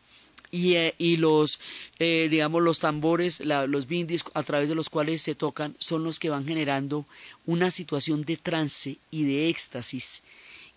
y, 0.51 0.75
eh, 0.75 0.95
y 0.99 1.17
los, 1.17 1.61
eh, 1.99 2.29
digamos, 2.31 2.63
los 2.63 2.81
tambores, 2.81 3.41
los 3.41 3.87
bindis 3.87 4.25
a 4.35 4.43
través 4.43 4.69
de 4.69 4.75
los 4.75 4.89
cuales 4.89 5.23
se 5.23 5.35
tocan, 5.35 5.77
son 5.79 6.03
los 6.03 6.19
que 6.19 6.31
van 6.31 6.47
generando 6.47 7.07
una 7.47 7.71
situación 7.71 8.25
de 8.25 8.37
trance 8.37 8.97
y 9.11 9.25
de 9.25 9.49
éxtasis, 9.49 10.23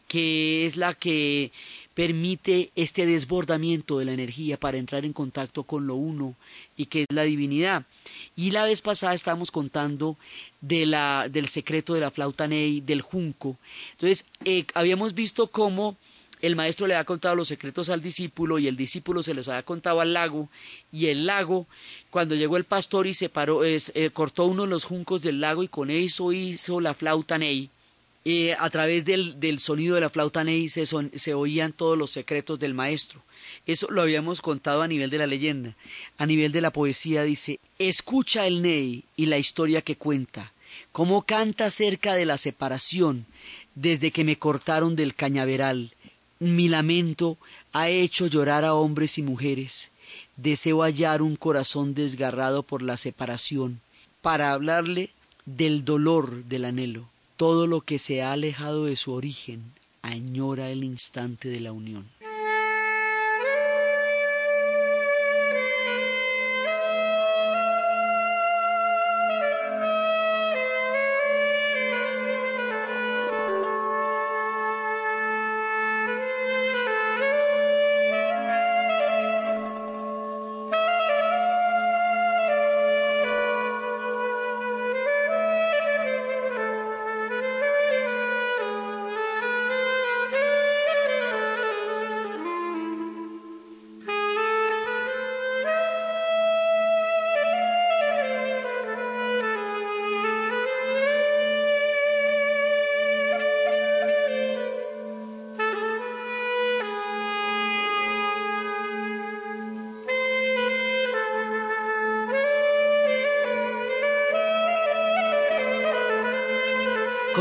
que 0.08 0.66
es 0.66 0.78
la 0.78 0.94
que 0.94 1.52
permite 1.94 2.72
este 2.76 3.06
desbordamiento 3.06 4.00
de 4.00 4.06
la 4.06 4.14
energía 4.14 4.60
para 4.60 4.78
entrar 4.78 5.06
en 5.06 5.14
contacto 5.14 5.64
con 5.64 5.86
lo 5.86 5.96
uno 5.96 6.36
y 6.76 6.88
que 6.88 7.04
es 7.04 7.08
la 7.12 7.24
divinidad. 7.24 7.86
Y 8.36 8.52
la 8.52 8.64
vez 8.64 8.82
pasada 8.82 9.14
estábamos 9.14 9.52
contando 9.52 10.18
de 10.62 10.86
la, 10.86 11.28
del 11.30 11.48
secreto 11.48 11.94
de 11.94 12.02
la 12.02 12.12
flauta 12.12 12.48
Ney, 12.48 12.82
del 12.82 13.02
junco. 13.02 13.58
Entonces, 13.92 14.26
eh, 14.46 14.66
habíamos 14.74 15.14
visto 15.14 15.48
cómo 15.48 15.98
el 16.44 16.58
maestro 16.58 16.88
le 16.88 16.96
había 16.96 17.06
contado 17.06 17.36
los 17.36 17.48
secretos 17.48 17.90
al 17.90 18.02
discípulo 18.02 18.60
y 18.60 18.68
el 18.68 18.76
discípulo 18.76 19.24
se 19.24 19.34
los 19.34 19.48
había 19.48 19.64
contado 19.64 20.02
al 20.02 20.14
lago 20.14 20.50
y 20.92 21.06
el 21.08 21.26
lago, 21.26 21.68
cuando 22.10 22.36
llegó 22.36 22.58
el 22.58 22.66
pastor 22.66 23.08
y 23.08 23.14
separó, 23.14 23.64
eh, 23.64 23.80
cortó 24.12 24.46
uno 24.46 24.64
de 24.64 24.70
los 24.70 24.84
juncos 24.84 25.22
del 25.22 25.40
lago 25.40 25.64
y 25.64 25.70
con 25.70 25.90
eso 25.90 26.34
hizo 26.34 26.82
la 26.82 26.96
flauta 26.96 27.38
Ney. 27.38 27.70
Eh, 28.26 28.56
a 28.58 28.70
través 28.70 29.04
del, 29.04 29.40
del, 29.40 29.60
sonido 29.60 29.96
de 29.96 30.02
la 30.02 30.10
flauta 30.10 30.46
Ney 30.46 30.70
se, 30.70 30.86
se 30.86 31.34
oían 31.34 31.74
todos 31.74 31.98
los 31.98 32.12
secretos 32.12 32.58
del 32.58 32.74
maestro. 32.74 33.22
Eso 33.66 33.92
lo 33.92 34.02
habíamos 34.02 34.42
contado 34.42 34.82
a 34.82 34.88
nivel 34.88 35.10
de 35.10 35.18
la 35.18 35.28
leyenda. 35.28 35.76
A 36.18 36.26
nivel 36.26 36.54
de 36.54 36.62
la 36.62 36.72
poesía 36.72 37.24
dice, 37.24 37.60
escucha 37.80 38.48
el 38.48 38.62
Ney 38.62 39.04
y 39.18 39.26
la 39.26 39.38
historia 39.38 39.82
que 39.82 39.98
cuenta 39.98 40.54
cómo 40.92 41.24
canta 41.24 41.66
acerca 41.66 42.14
de 42.14 42.26
la 42.26 42.38
separación 42.38 43.26
desde 43.76 44.12
que 44.12 44.24
me 44.24 44.38
cortaron 44.38 44.96
del 44.96 45.16
cañaveral. 45.16 45.94
Mi 46.40 46.68
lamento 46.68 47.38
ha 47.74 47.90
hecho 47.90 48.28
llorar 48.28 48.66
a 48.66 48.74
hombres 48.74 49.18
y 49.18 49.22
mujeres. 49.22 49.92
Deseo 50.36 50.82
hallar 50.82 51.22
un 51.22 51.36
corazón 51.36 51.94
desgarrado 51.94 52.64
por 52.64 52.82
la 52.82 52.98
separación, 52.98 53.82
para 54.22 54.52
hablarle 54.54 55.10
del 55.46 55.86
dolor 55.86 56.44
del 56.46 56.66
anhelo. 56.66 57.13
Todo 57.44 57.68
lo 57.68 57.82
que 57.82 58.00
se 58.00 58.22
ha 58.22 58.32
alejado 58.32 58.86
de 58.86 58.96
su 58.96 59.12
origen 59.12 59.74
añora 60.02 60.70
el 60.70 60.86
instante 60.86 61.50
de 61.50 61.60
la 61.60 61.74
unión. 61.74 62.10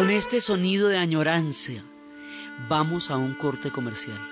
Con 0.02 0.10
este 0.10 0.40
sonido 0.40 0.88
de 0.88 0.98
añoranza, 0.98 1.74
vamos 2.68 3.08
a 3.08 3.16
un 3.16 3.34
corte 3.34 3.70
comercial. 3.70 4.31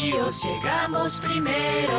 llegamos 0.00 1.20
primero. 1.20 1.92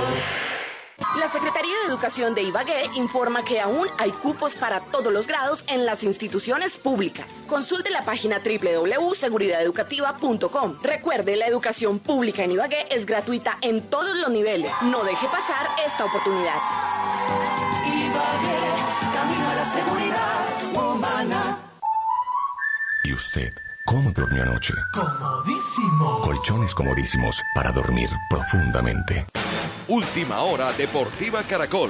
La 1.18 1.28
Secretaría 1.28 1.74
de 1.82 1.88
Educación 1.88 2.36
de 2.36 2.44
Ibagué 2.44 2.84
informa 2.96 3.44
que 3.44 3.60
aún 3.60 3.86
hay 3.98 4.12
cupos 4.12 4.56
para 4.56 4.80
todos 4.80 5.12
los 5.12 5.28
grados 5.28 5.66
en 5.68 5.86
las 5.86 6.04
instituciones 6.04 6.78
públicas. 6.78 7.46
Consulte 7.48 7.90
la 7.90 8.02
página 8.02 8.40
www.seguridadeducativa.com. 8.40 10.78
Recuerde, 10.82 11.36
la 11.36 11.48
educación 11.48 12.00
pública 12.00 12.44
en 12.44 12.52
Ibagué 12.52 12.88
es 12.92 13.06
gratuita 13.06 13.58
en 13.62 13.82
todos 13.90 14.16
los 14.18 14.30
niveles. 14.30 14.72
No 14.84 15.04
deje 15.04 15.28
pasar 15.28 15.68
esta 15.86 16.06
oportunidad. 16.06 16.56
Ibagué, 17.86 18.60
camino 19.14 19.50
a 19.50 19.56
la 19.56 19.66
seguridad 19.66 20.48
humana. 20.74 21.58
¿Y 23.04 23.14
usted? 23.14 23.54
¿Cómo 23.92 24.10
durmió 24.12 24.44
anoche? 24.44 24.74
Comodísimo. 24.94 26.22
Colchones 26.22 26.74
comodísimos 26.74 27.42
para 27.54 27.74
dormir 27.74 28.08
profundamente. 28.30 29.26
Última 29.90 30.40
hora 30.44 30.72
Deportiva 30.72 31.44
Caracol. 31.44 31.90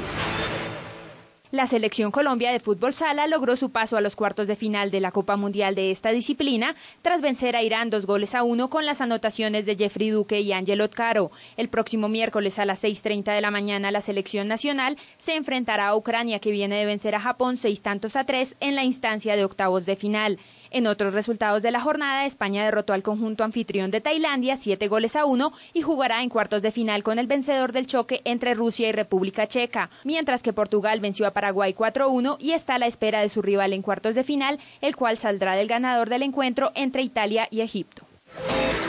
La 1.52 1.68
selección 1.68 2.12
Colombia 2.12 2.54
de 2.54 2.62
fútbol 2.62 2.94
sala 2.94 3.28
logró 3.28 3.58
su 3.58 3.72
paso 3.72 3.98
a 3.98 4.02
los 4.02 4.16
cuartos 4.16 4.48
de 4.48 4.56
final 4.56 4.90
de 4.90 5.02
la 5.02 5.12
Copa 5.12 5.36
Mundial 5.36 5.76
de 5.76 5.92
esta 5.92 6.12
disciplina 6.12 6.76
tras 7.02 7.22
vencer 7.22 7.58
a 7.58 7.62
Irán 7.62 7.90
dos 7.90 8.06
goles 8.06 8.36
a 8.36 8.44
uno 8.44 8.70
con 8.70 8.86
las 8.86 9.02
anotaciones 9.02 9.66
de 9.66 9.76
Jeffrey 9.76 10.12
Duque 10.12 10.40
y 10.40 10.54
Ángel 10.54 10.80
Otcaro. 10.80 11.30
El 11.58 11.68
próximo 11.68 12.08
miércoles 12.08 12.58
a 12.58 12.64
las 12.66 12.82
6.30 12.82 13.36
de 13.36 13.42
la 13.42 13.52
mañana 13.52 13.92
la 13.92 14.00
selección 14.00 14.48
nacional 14.48 14.98
se 15.18 15.36
enfrentará 15.36 15.90
a 15.90 15.96
Ucrania 15.98 16.40
que 16.40 16.52
viene 16.52 16.78
de 16.78 16.86
vencer 16.86 17.16
a 17.16 17.20
Japón 17.20 17.58
seis 17.58 17.82
tantos 17.82 18.16
a 18.16 18.24
tres 18.24 18.56
en 18.62 18.76
la 18.76 18.86
instancia 18.86 19.36
de 19.36 19.44
octavos 19.44 19.86
de 19.86 19.98
final. 19.98 20.40
En 20.74 20.88
otros 20.88 21.14
resultados 21.14 21.62
de 21.62 21.72
la 21.72 21.82
jornada, 21.82 22.26
España 22.26 22.64
derrotó 22.64 22.94
al 22.94 23.04
conjunto 23.04 23.44
anfitrión 23.44 23.92
de 23.92 24.00
Tailandia 24.00 24.56
siete 24.56 24.88
goles 24.88 25.18
a 25.18 25.26
uno 25.26 25.52
y 25.74 25.82
jugará 25.82 26.24
en 26.24 26.30
cuartos 26.30 26.62
de 26.62 26.72
final 26.72 27.04
con 27.04 27.20
el 27.20 27.28
vencedor 27.28 27.74
del 27.74 27.88
choque 27.88 28.22
entre 28.24 28.54
Rusia 28.54 28.88
y 28.88 28.94
República 28.94 29.48
Checa, 29.48 29.90
mientras 30.06 30.42
que 30.42 30.54
Portugal 30.54 31.02
venció 31.02 31.28
a 31.28 31.32
Paraguay 31.32 31.74
4-1 31.74 32.38
y 32.40 32.54
está 32.54 32.76
a 32.76 32.80
la 32.80 32.88
espera 32.88 33.20
de 33.20 33.28
su 33.28 33.42
rival 33.42 33.74
en 33.74 33.82
cuartos 33.82 34.16
de 34.16 34.24
final, 34.24 34.60
el 34.80 34.96
cual 34.96 35.18
saldrá 35.18 35.56
del 35.56 35.68
ganador 35.68 36.08
del 36.08 36.24
encuentro 36.24 36.72
entre 36.74 37.02
Italia 37.02 37.50
y 37.52 37.60
Egipto. 37.60 38.08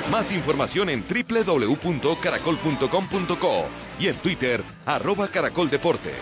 Más 0.08 0.30
información 0.30 0.88
en 0.88 1.02
www.caracol.com.co 1.02 3.64
y 3.98 4.06
en 4.06 4.14
Twitter, 4.16 4.62
arroba 4.86 5.26
caracoldeportes. 5.26 6.14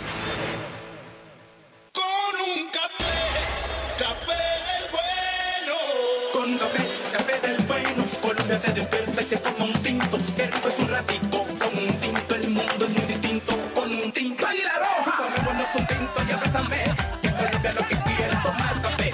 Se 9.30 9.36
toma 9.36 9.64
un 9.64 9.72
tinto. 9.74 10.18
Qué 10.36 10.46
rico 10.48 10.68
es 10.68 10.78
un 10.80 10.88
ratico. 10.88 11.46
Con 11.62 11.72
un 11.78 11.92
tinto 12.00 12.34
el 12.34 12.50
mundo 12.50 12.84
es 12.84 12.90
muy 12.90 13.06
distinto. 13.06 13.52
Con 13.76 13.92
un 13.92 14.10
tinto. 14.10 14.44
¡Águila 14.44 14.74
roja! 14.84 15.16
Tomémonos 15.18 15.74
un 15.76 15.86
tinto 15.86 16.18
y 16.28 16.32
abrázame. 16.32 16.78
Que 17.22 17.30
Colombia 17.30 17.72
lo 17.78 17.86
que 17.86 17.96
quiere 18.06 18.32
es 18.32 18.42
tomar 18.42 18.82
café. 18.82 19.10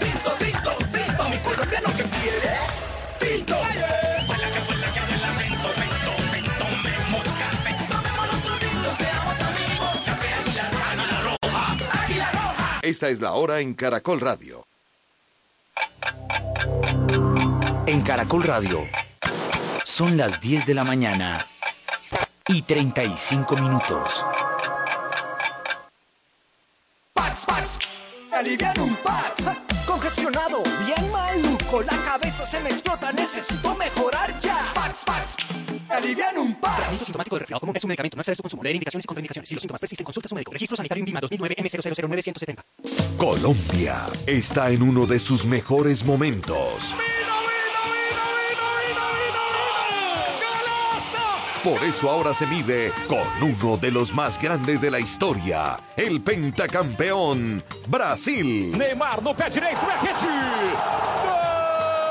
Tinto, 0.00 0.30
tinto, 0.42 0.70
tinto. 0.92 1.28
Mi 1.30 1.38
Colombia 1.38 1.80
lo 1.80 1.92
que 1.96 2.04
quiere 2.14 2.50
es 2.60 2.74
tinto. 3.20 3.56
Huele 4.28 4.48
que 4.52 4.60
café. 7.40 7.70
Tomémonos 7.88 8.44
un 8.44 8.56
tinto, 8.60 8.88
seamos 8.98 9.36
amigos. 9.48 9.96
Café, 10.04 10.28
águila 10.40 10.64
roja, 10.72 10.90
águila 10.92 11.20
roja. 11.22 12.04
Águila 12.04 12.32
roja. 12.32 12.80
Esta 12.82 13.08
es 13.08 13.20
la 13.22 13.32
hora 13.32 13.60
en 13.60 13.72
Caracol 13.72 14.20
Radio. 14.20 14.66
En 17.86 18.02
Caracol 18.02 18.42
Radio 18.42 19.03
son 19.94 20.16
las 20.16 20.40
10 20.40 20.66
de 20.66 20.74
la 20.74 20.82
mañana 20.82 21.46
y 22.48 22.62
35 22.62 23.54
minutos. 23.54 24.24
Pax, 27.12 27.44
Pax, 27.46 27.78
aliviar 28.32 28.76
un 28.80 28.96
Pax. 28.96 29.50
Congestionado, 29.86 30.64
bien 30.84 31.12
maluco, 31.12 31.82
la 31.82 31.96
cabeza 32.02 32.44
se 32.44 32.58
me 32.62 32.70
explota, 32.70 33.12
necesito 33.12 33.72
mejorar 33.76 34.36
ya. 34.40 34.72
Pax, 34.74 35.04
Pax, 35.06 35.36
aliviar 35.88 36.36
un 36.40 36.56
Pax. 36.56 36.74
Tratamiento 36.74 37.04
sintomático 37.04 37.36
de 37.36 37.38
resfriado 37.38 37.60
común 37.60 37.76
es 37.76 37.84
un 37.84 37.88
medicamento. 37.88 38.16
No 38.16 38.22
excede 38.22 38.34
su 38.34 38.42
consumo. 38.42 38.64
Leer 38.64 38.74
indicaciones 38.74 39.04
y 39.04 39.06
contraindicaciones. 39.06 39.48
Si 39.48 39.54
los 39.54 39.62
síntomas 39.62 39.80
persisten, 39.80 40.04
consulta 40.04 40.26
a 40.26 40.30
su 40.30 40.34
médico. 40.34 40.52
Registro 40.52 40.76
sanitario 40.76 41.02
INVIMA 41.02 41.20
2009 41.20 41.54
M000970. 41.56 42.64
Colombia 43.16 44.06
está 44.26 44.70
en 44.70 44.82
uno 44.82 45.06
de 45.06 45.20
sus 45.20 45.46
mejores 45.46 46.04
momentos. 46.04 46.96
Por 51.64 51.82
eso 51.82 52.10
ahora 52.10 52.34
se 52.34 52.46
mide 52.46 52.92
con 53.08 53.26
uno 53.40 53.78
de 53.78 53.90
los 53.90 54.14
más 54.14 54.38
grandes 54.38 54.82
de 54.82 54.90
la 54.90 55.00
historia, 55.00 55.78
el 55.96 56.20
pentacampeón 56.20 57.64
Brasil. 57.88 58.76
Neymar 58.76 59.22
no 59.22 59.34
pé 59.34 59.48
direito, 59.48 59.80
é 59.80 60.12
rede! 60.12 61.53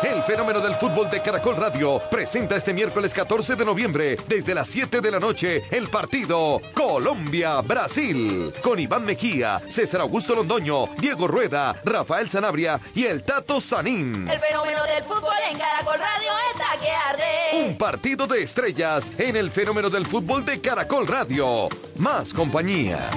El 0.03 0.21
fenómeno 0.23 0.59
del 0.59 0.75
fútbol 0.75 1.09
de 1.09 1.21
Caracol 1.21 1.55
Radio 1.55 2.01
presenta 2.11 2.57
este 2.57 2.73
miércoles 2.73 3.13
14 3.13 3.55
de 3.55 3.63
noviembre, 3.63 4.17
desde 4.27 4.53
las 4.53 4.67
7 4.67 4.99
de 4.99 5.11
la 5.11 5.19
noche, 5.19 5.63
el 5.71 5.87
partido 5.87 6.59
Colombia-Brasil. 6.73 8.53
Con 8.61 8.79
Iván 8.79 9.05
Mejía, 9.05 9.61
César 9.65 10.01
Augusto 10.01 10.35
Londoño, 10.35 10.87
Diego 10.97 11.25
Rueda, 11.27 11.75
Rafael 11.85 12.29
Sanabria 12.29 12.81
y 12.93 13.05
el 13.05 13.23
Tato 13.23 13.61
Sanín. 13.61 14.27
El 14.27 14.39
fenómeno 14.39 14.83
del 14.83 15.03
fútbol 15.03 15.33
en 15.49 15.57
Caracol 15.57 15.97
Radio 15.97 16.31
está 16.53 16.79
que 16.81 16.91
arde. 16.91 17.65
Un 17.65 17.77
partido 17.77 18.27
de 18.27 18.43
estrellas 18.43 19.09
en 19.17 19.37
el 19.37 19.51
fenómeno 19.51 19.89
del 19.89 20.05
fútbol 20.05 20.43
de 20.43 20.59
Caracol 20.59 21.07
Radio. 21.07 21.69
Más 21.95 22.33
compañía. 22.33 23.09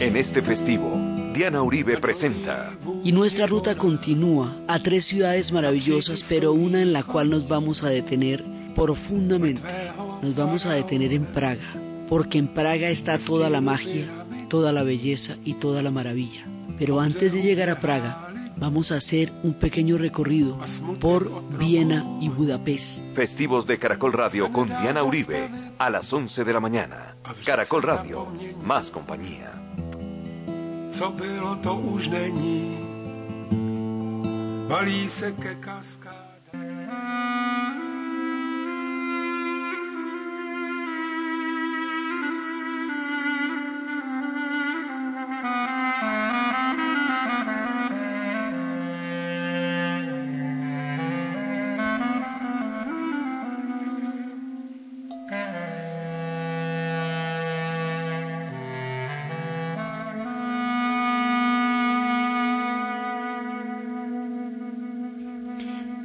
En 0.00 0.16
este 0.16 0.42
festivo, 0.42 1.00
Diana 1.32 1.62
Uribe 1.62 1.98
presenta 1.98 2.76
Y 3.04 3.12
nuestra 3.12 3.46
ruta 3.46 3.76
continúa 3.76 4.56
a 4.66 4.80
tres 4.80 5.04
ciudades 5.04 5.52
maravillosas, 5.52 6.24
pero 6.28 6.52
una 6.52 6.82
en 6.82 6.92
la 6.92 7.04
cual 7.04 7.30
nos 7.30 7.46
vamos 7.46 7.84
a 7.84 7.90
detener 7.90 8.42
profundamente. 8.74 9.62
Nos 10.20 10.34
vamos 10.34 10.66
a 10.66 10.72
detener 10.72 11.12
en 11.12 11.26
Praga, 11.26 11.72
porque 12.08 12.38
en 12.38 12.48
Praga 12.48 12.90
está 12.90 13.18
toda 13.18 13.48
la 13.50 13.60
magia, 13.60 14.06
toda 14.48 14.72
la 14.72 14.82
belleza 14.82 15.36
y 15.44 15.54
toda 15.54 15.80
la 15.82 15.92
maravilla. 15.92 16.44
Pero 16.76 16.98
antes 16.98 17.32
de 17.32 17.40
llegar 17.40 17.70
a 17.70 17.80
Praga, 17.80 18.27
vamos 18.58 18.92
a 18.92 18.96
hacer 18.96 19.32
un 19.42 19.54
pequeño 19.54 19.98
recorrido 19.98 20.58
por 21.00 21.30
Viena 21.58 22.04
y 22.20 22.28
Budapest. 22.28 23.02
Festivos 23.14 23.66
de 23.66 23.78
Caracol 23.78 24.12
Radio 24.12 24.52
con 24.52 24.68
Diana 24.68 25.02
Uribe 25.02 25.48
a 25.78 25.90
las 25.90 26.12
11 26.12 26.44
de 26.44 26.52
la 26.52 26.60
mañana. 26.60 27.16
Caracol 27.44 27.82
Radio, 27.82 28.28
más 28.64 28.90
compañía. 28.90 29.52
Se. 30.90 31.04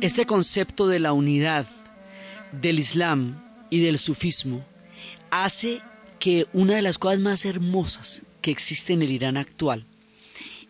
Este 0.03 0.25
concepto 0.25 0.89
de 0.89 0.99
la 0.99 1.13
unidad 1.13 1.65
del 2.51 2.77
Islam 2.77 3.41
y 3.69 3.79
del 3.79 3.97
sufismo 3.97 4.65
hace 5.31 5.79
que 6.19 6.45
una 6.51 6.75
de 6.75 6.81
las 6.81 6.97
cosas 6.97 7.21
más 7.21 7.45
hermosas 7.45 8.23
que 8.41 8.51
existe 8.51 8.91
en 8.91 9.01
el 9.01 9.11
Irán 9.11 9.37
actual 9.37 9.85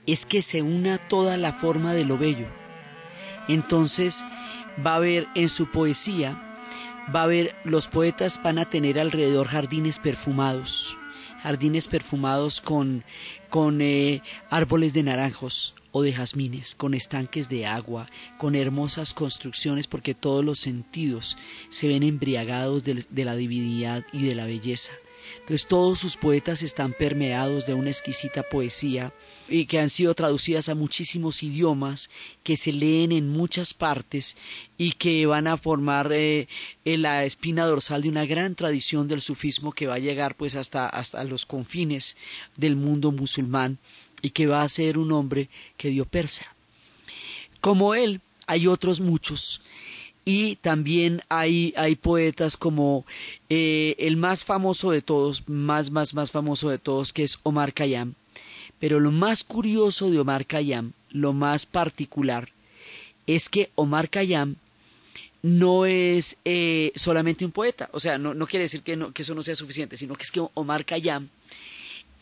es 0.05 0.27
que 0.27 0.43
se 0.43 0.61
una 0.61 0.99
toda 0.99 1.35
la 1.37 1.51
forma 1.51 1.95
de 1.95 2.05
lo 2.05 2.19
bello. 2.19 2.45
Entonces 3.47 4.23
va 4.85 4.93
a 4.93 4.97
haber 4.97 5.27
en 5.33 5.49
su 5.49 5.65
poesía, 5.65 6.39
va 7.13 7.21
a 7.21 7.23
haber, 7.23 7.55
los 7.63 7.87
poetas 7.87 8.39
van 8.43 8.59
a 8.59 8.65
tener 8.65 8.99
alrededor 8.99 9.47
jardines 9.47 9.97
perfumados, 9.97 10.95
jardines 11.41 11.87
perfumados 11.87 12.61
con, 12.61 13.03
con 13.49 13.81
eh, 13.81 14.21
árboles 14.51 14.93
de 14.93 15.01
naranjos, 15.01 15.73
o 15.93 16.01
de 16.01 16.11
jazmines, 16.11 16.75
con 16.75 16.95
estanques 16.95 17.47
de 17.47 17.67
agua, 17.67 18.09
con 18.37 18.55
hermosas 18.55 19.13
construcciones, 19.13 19.87
porque 19.87 20.15
todos 20.15 20.43
los 20.43 20.59
sentidos 20.59 21.37
se 21.69 21.87
ven 21.87 22.01
embriagados 22.03 22.83
de, 22.83 23.05
la 23.23 23.35
divinidad 23.35 24.03
y 24.11 24.23
de 24.23 24.35
la 24.35 24.45
belleza. 24.45 24.91
Entonces 25.41 25.67
todos 25.67 25.99
sus 25.99 26.17
poetas 26.17 26.63
están 26.63 26.93
permeados 26.93 27.65
de 27.65 27.75
una 27.75 27.89
exquisita 27.89 28.43
poesía 28.43 29.13
y 29.47 29.67
que 29.67 29.79
han 29.79 29.89
sido 29.89 30.13
traducidas 30.15 30.67
a 30.67 30.75
muchísimos 30.75 31.43
idiomas, 31.43 32.09
que 32.43 32.57
se 32.57 32.73
leen 32.73 33.11
en 33.11 33.29
muchas 33.29 33.73
partes 33.73 34.35
y 34.77 34.93
que 34.93 35.25
van 35.25 35.47
a 35.47 35.57
formar 35.57 36.11
eh, 36.11 36.47
la 36.83 37.23
espina 37.23 37.65
dorsal 37.65 38.01
de 38.01 38.09
una 38.09 38.25
gran 38.25 38.55
tradición 38.55 39.07
del 39.07 39.21
sufismo 39.21 39.71
que 39.73 39.87
va 39.87 39.95
a 39.95 39.99
llegar 39.99 40.35
pues 40.35 40.55
hasta, 40.55 40.87
hasta 40.87 41.23
los 41.23 41.45
confines 41.45 42.17
del 42.57 42.75
mundo 42.75 43.11
musulmán 43.11 43.77
y 44.23 44.31
que 44.31 44.47
va 44.47 44.63
a 44.63 44.69
ser 44.69 44.97
un 44.97 45.11
hombre 45.11 45.49
que 45.77 45.89
dio 45.89 46.05
persa. 46.05 46.55
Como 47.61 47.93
él, 47.93 48.21
hay 48.47 48.65
otros 48.65 48.99
muchos 48.99 49.61
y 50.25 50.55
también 50.55 51.21
hay, 51.29 51.73
hay 51.75 51.95
poetas 51.95 52.57
como 52.57 53.05
eh, 53.49 53.95
el 53.99 54.17
más 54.17 54.45
famoso 54.45 54.91
de 54.91 55.01
todos, 55.01 55.47
más, 55.47 55.91
más, 55.91 56.13
más 56.13 56.31
famoso 56.31 56.69
de 56.69 56.79
todos, 56.79 57.13
que 57.13 57.23
es 57.23 57.37
Omar 57.43 57.73
Khayyam. 57.73 58.15
Pero 58.79 58.99
lo 58.99 59.11
más 59.11 59.43
curioso 59.43 60.09
de 60.09 60.19
Omar 60.19 60.45
Khayyam, 60.45 60.93
lo 61.11 61.33
más 61.33 61.65
particular, 61.65 62.49
es 63.27 63.49
que 63.49 63.69
Omar 63.75 64.09
Khayyam 64.09 64.55
no 65.41 65.85
es 65.85 66.37
eh, 66.45 66.93
solamente 66.95 67.43
un 67.43 67.51
poeta, 67.51 67.89
o 67.91 67.99
sea, 67.99 68.17
no, 68.17 68.33
no 68.33 68.47
quiere 68.47 68.63
decir 68.63 68.81
que, 68.81 68.95
no, 68.95 69.11
que 69.11 69.23
eso 69.23 69.35
no 69.35 69.43
sea 69.43 69.55
suficiente, 69.55 69.97
sino 69.97 70.15
que 70.15 70.23
es 70.23 70.31
que 70.31 70.41
Omar 70.53 70.85
Khayyam 70.85 71.27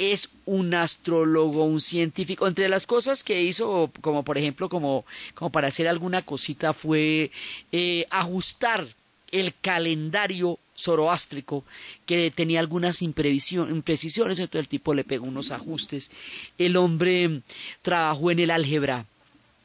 es 0.01 0.29
un 0.45 0.73
astrólogo, 0.73 1.63
un 1.63 1.79
científico. 1.79 2.47
Entre 2.47 2.67
las 2.69 2.87
cosas 2.87 3.23
que 3.23 3.43
hizo, 3.43 3.91
como 4.01 4.23
por 4.23 4.37
ejemplo, 4.39 4.67
como, 4.67 5.05
como 5.35 5.51
para 5.51 5.67
hacer 5.67 5.87
alguna 5.87 6.23
cosita, 6.23 6.73
fue 6.73 7.29
eh, 7.71 8.07
ajustar 8.09 8.87
el 9.31 9.53
calendario 9.61 10.57
zoroástrico 10.75 11.63
que 12.07 12.31
tenía 12.31 12.59
algunas 12.59 13.03
imprecisiones, 13.03 14.39
entonces 14.39 14.53
el 14.53 14.67
tipo 14.67 14.95
le 14.95 15.03
pegó 15.03 15.27
unos 15.27 15.51
ajustes. 15.51 16.09
El 16.57 16.77
hombre 16.77 17.41
trabajó 17.83 18.31
en 18.31 18.39
el 18.39 18.49
álgebra, 18.49 19.05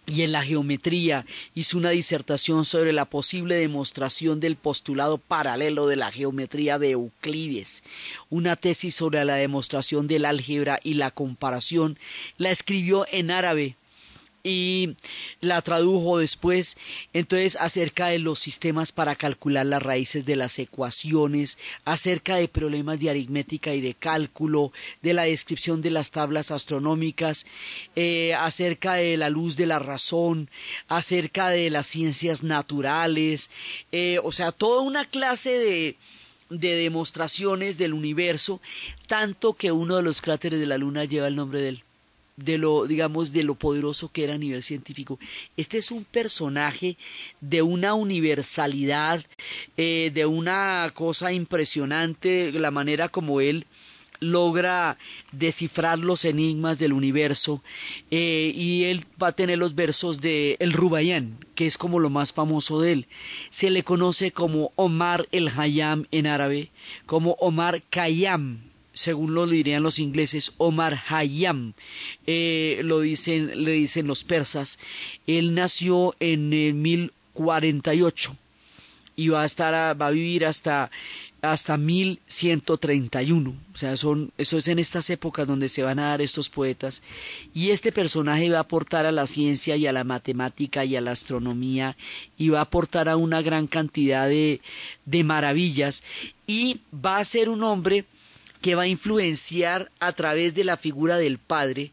y 0.07 0.23
en 0.23 0.33
la 0.33 0.43
geometría 0.43 1.27
hizo 1.55 1.77
una 1.79 1.91
disertación 1.91 2.65
sobre 2.65 2.93
la 2.93 3.05
posible 3.05 3.57
demostración 3.57 4.41
del 4.41 4.57
postulado 4.57 5.19
paralelo 5.19 5.87
de 5.87 5.97
la 5.97 6.13
geometría 6.13 6.79
de 6.79 6.93
Euclides, 6.93 7.83
una 8.31 8.57
tesis 8.57 8.95
sobre 8.95 9.25
la 9.25 9.35
demostración 9.35 10.07
del 10.07 10.25
álgebra 10.25 10.79
y 10.83 10.95
la 10.95 11.11
comparación, 11.11 11.99
la 12.39 12.51
escribió 12.51 13.07
en 13.11 13.31
árabe 13.31 13.77
y 14.47 14.95
la 15.41 15.61
tradujo 15.61 16.19
después, 16.19 16.77
entonces 17.13 17.57
acerca 17.57 18.07
de 18.07 18.21
los 18.21 18.39
sistemas 18.39 18.93
para 18.93 19.17
calcular 19.17 19.67
las 19.67 19.83
raíces 19.83 20.25
de 20.25 20.37
las 20.37 20.59
ecuaciones, 20.61 21.59
acerca 21.85 22.37
de 22.37 22.47
problemas 22.47 23.01
de 23.01 23.11
aritmética 23.11 23.75
y 23.75 23.81
de 23.81 23.95
cálculo, 23.95 24.73
de 25.03 25.15
la 25.15 25.25
descripción 25.25 25.83
de 25.83 25.91
las 25.91 26.13
tablas 26.13 26.53
astronómicas, 26.53 27.45
eh, 27.97 28.35
acerca 28.35 28.95
de 28.95 29.17
la 29.17 29.31
luz 29.31 29.57
de 29.57 29.67
la 29.67 29.81
razón, 29.81 30.49
acerca 30.87 31.49
de 31.49 31.69
las 31.69 31.89
ciencias 31.89 32.45
naturales, 32.45 33.51
eh, 33.91 34.21
o 34.23 34.31
sea, 34.31 34.53
toda 34.53 34.81
una 34.83 35.05
clase 35.05 35.59
de 35.59 35.97
de 36.49 36.77
demostraciones 36.77 37.77
del 37.77 37.93
universo, 37.93 38.61
tanto 39.09 39.55
que 39.55 39.73
uno 39.73 39.97
de 39.97 40.05
los 40.05 40.21
cráteres 40.21 40.61
de 40.61 40.67
la 40.67 40.79
Luna 40.79 41.05
lleva 41.05 41.27
el 41.27 41.35
nombre 41.35 41.61
de 41.61 41.71
él 41.71 41.86
de 42.37 42.59
lo, 42.59 42.87
digamos, 42.87 43.33
de 43.33 43.43
lo 43.43 43.55
poderoso 43.55 44.11
que 44.13 44.25
era 44.25 44.35
a 44.35 44.39
nivel 44.39 44.63
científico. 44.63 45.19
Este 45.57 45.79
es 45.79 45.91
un 45.91 46.05
personaje 46.05 46.97
de 47.41 47.63
una 47.63 47.95
universalidad, 47.95 49.25
eh, 49.77 50.11
de 50.15 50.27
una 50.27 50.93
cosa 50.95 51.33
impresionante, 51.33 52.53
la 52.53 52.71
manera 52.71 53.09
como 53.09 53.41
él 53.41 53.67
logra 54.21 54.97
descifrar 55.33 55.99
los 55.99 56.25
enigmas 56.25 56.79
del 56.79 56.93
universo 56.93 57.63
eh, 58.11 58.53
y 58.55 58.85
él 58.85 59.05
va 59.23 59.29
a 59.29 59.33
tener 59.33 59.59
los 59.59 59.75
versos 59.75 60.21
de 60.21 60.57
El 60.59 60.73
Rubayán, 60.73 61.39
que 61.55 61.67
es 61.67 61.77
como 61.77 62.01
lo 62.01 62.11
más 62.11 62.33
famoso 62.33 62.81
de 62.81 62.93
él. 62.93 63.07
Se 63.51 63.71
le 63.71 63.83
conoce 63.83 64.33
como 64.33 64.73
Omar 64.77 65.29
el 65.33 65.49
Hayam 65.49 66.07
en 66.11 66.27
árabe, 66.27 66.71
como 67.07 67.33
Omar 67.41 67.83
Khayyam 67.91 68.66
según 68.97 69.35
lo 69.35 69.47
dirían 69.47 69.83
los 69.83 69.99
ingleses, 69.99 70.53
Omar 70.57 70.99
Hayam, 71.09 71.75
eh, 72.27 72.81
lo 72.83 73.01
dicen, 73.01 73.63
le 73.63 73.73
dicen 73.73 74.07
los 74.07 74.25
persas. 74.25 74.79
Él 75.27 75.55
nació 75.55 76.17
en 76.19 76.53
el 76.55 76.73
1048 76.73 78.37
y 79.17 79.29
va 79.29 79.43
a 79.43 79.45
estar, 79.45 80.01
va 80.01 80.07
a 80.07 80.11
vivir 80.11 80.47
hasta 80.47 80.91
hasta 81.43 81.77
1131. 81.77 83.55
O 83.75 83.79
sea, 83.79 83.97
son, 83.97 84.33
eso 84.39 84.57
es 84.57 84.69
en 84.69 84.79
estas 84.79 85.11
épocas 85.11 85.47
donde 85.47 85.69
se 85.69 85.83
van 85.83 85.99
a 85.99 86.09
dar 86.09 86.23
estos 86.23 86.49
poetas. 86.49 87.03
Y 87.55 87.71
este 87.71 87.93
personaje 87.93 88.49
va 88.51 88.59
a 88.59 88.63
aportar 88.63 89.07
a 89.07 89.13
la 89.13 89.27
ciencia 89.27 89.77
y 89.77 89.87
a 89.87 89.93
la 89.93 90.05
matemática 90.05 90.85
y 90.85 90.97
a 90.97 91.01
la 91.01 91.13
astronomía 91.13 91.97
y 92.39 92.49
va 92.49 92.61
a 92.61 92.63
aportar 92.63 93.09
a 93.09 93.17
una 93.17 93.43
gran 93.43 93.67
cantidad 93.67 94.29
de, 94.29 94.61
de 95.05 95.25
maravillas. 95.25 96.03
Y 96.47 96.81
va 96.93 97.19
a 97.19 97.25
ser 97.25 97.49
un 97.49 97.63
hombre 97.63 98.07
que 98.67 98.75
va 98.75 98.83
a 98.83 98.89
influenciar 98.89 99.93
a 100.01 100.11
través 100.11 100.57
de 100.57 100.65
la 100.65 100.77
figura 100.77 101.19
del 101.19 101.39
padre 101.39 101.93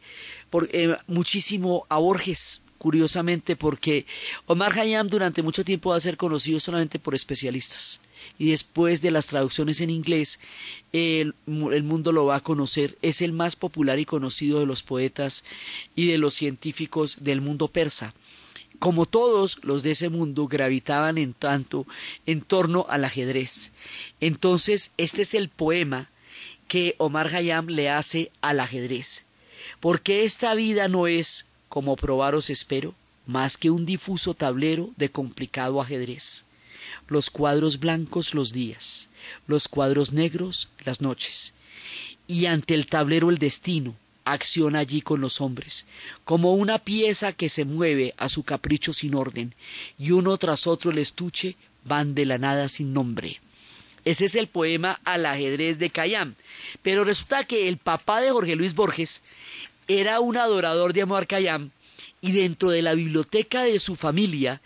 por, 0.49 0.67
eh, 0.73 0.97
muchísimo 1.05 1.85
a 1.87 1.99
Borges, 1.99 2.63
curiosamente, 2.79 3.55
porque 3.55 4.07
Omar 4.47 4.79
Hayam 4.79 5.07
durante 5.07 5.43
mucho 5.43 5.63
tiempo 5.63 5.91
va 5.91 5.97
a 5.97 5.99
ser 5.99 6.17
conocido 6.17 6.59
solamente 6.59 6.97
por 6.97 7.13
especialistas. 7.13 8.01
Y 8.39 8.49
después 8.49 9.03
de 9.03 9.11
las 9.11 9.27
traducciones 9.27 9.81
en 9.81 9.91
inglés, 9.91 10.39
el, 10.93 11.35
el, 11.45 11.83
mundo 11.83 12.11
lo 12.11 12.25
va 12.25 12.37
a 12.37 12.43
conocer. 12.43 12.97
Es 13.03 13.21
el 13.21 13.33
más 13.33 13.55
popular 13.55 13.99
y 13.99 14.05
conocido 14.05 14.59
de 14.59 14.65
los 14.65 14.81
poetas 14.81 15.43
y 15.95 16.07
de 16.07 16.17
los 16.17 16.33
científicos 16.33 17.17
del 17.19 17.41
mundo 17.41 17.67
persa. 17.67 18.15
Como 18.79 19.05
todos 19.05 19.59
los 19.61 19.83
de 19.83 19.91
ese 19.91 20.09
mundo 20.09 20.47
gravitaban 20.47 21.19
en 21.19 21.33
tanto 21.33 21.85
en 22.25 22.41
torno 22.41 22.87
al 22.89 23.05
ajedrez. 23.05 23.71
Entonces, 24.19 24.89
este 24.97 25.21
es 25.21 25.35
el 25.35 25.49
poema 25.49 26.09
que 26.67 26.95
Omar 26.97 27.33
Hayam 27.33 27.67
le 27.67 27.89
hace 27.89 28.31
al 28.41 28.59
ajedrez. 28.59 29.25
Porque 29.79 30.23
esta 30.23 30.53
vida 30.53 30.87
no 30.87 31.07
es, 31.07 31.45
como 31.69 31.95
probaros 31.95 32.49
espero, 32.49 32.95
más 33.25 33.57
que 33.57 33.69
un 33.69 33.85
difuso 33.85 34.33
tablero 34.33 34.91
de 34.97 35.09
complicado 35.09 35.81
ajedrez. 35.81 36.45
Los 37.07 37.29
cuadros 37.29 37.79
blancos 37.79 38.33
los 38.33 38.53
días, 38.53 39.09
los 39.47 39.67
cuadros 39.67 40.13
negros 40.13 40.69
las 40.85 41.01
noches. 41.01 41.53
Y 42.27 42.45
ante 42.45 42.73
el 42.73 42.87
tablero 42.87 43.29
el 43.29 43.37
destino, 43.37 43.95
acciona 44.25 44.79
allí 44.79 45.01
con 45.01 45.21
los 45.21 45.41
hombres, 45.41 45.85
como 46.23 46.53
una 46.53 46.79
pieza 46.79 47.33
que 47.33 47.49
se 47.49 47.65
mueve 47.65 48.13
a 48.17 48.29
su 48.29 48.43
capricho 48.43 48.93
sin 48.93 49.15
orden, 49.15 49.53
y 49.97 50.11
uno 50.11 50.37
tras 50.37 50.67
otro 50.67 50.91
el 50.91 50.97
estuche 50.97 51.55
van 51.85 52.15
de 52.15 52.25
la 52.25 52.37
nada 52.37 52.69
sin 52.69 52.93
nombre. 52.93 53.41
Ese 54.05 54.25
es 54.25 54.35
el 54.35 54.47
poema 54.47 54.99
Al 55.05 55.25
ajedrez 55.25 55.79
de 55.79 55.89
Cayam. 55.89 56.35
Pero 56.81 57.03
resulta 57.03 57.45
que 57.45 57.67
el 57.69 57.77
papá 57.77 58.21
de 58.21 58.31
Jorge 58.31 58.55
Luis 58.55 58.75
Borges 58.75 59.21
era 59.87 60.19
un 60.19 60.37
adorador 60.37 60.93
de 60.93 61.01
Amor 61.01 61.27
Cayam 61.27 61.71
y 62.21 62.31
dentro 62.31 62.69
de 62.69 62.81
la 62.81 62.93
biblioteca 62.93 63.63
de 63.63 63.79
su 63.79 63.95
familia 63.95 64.61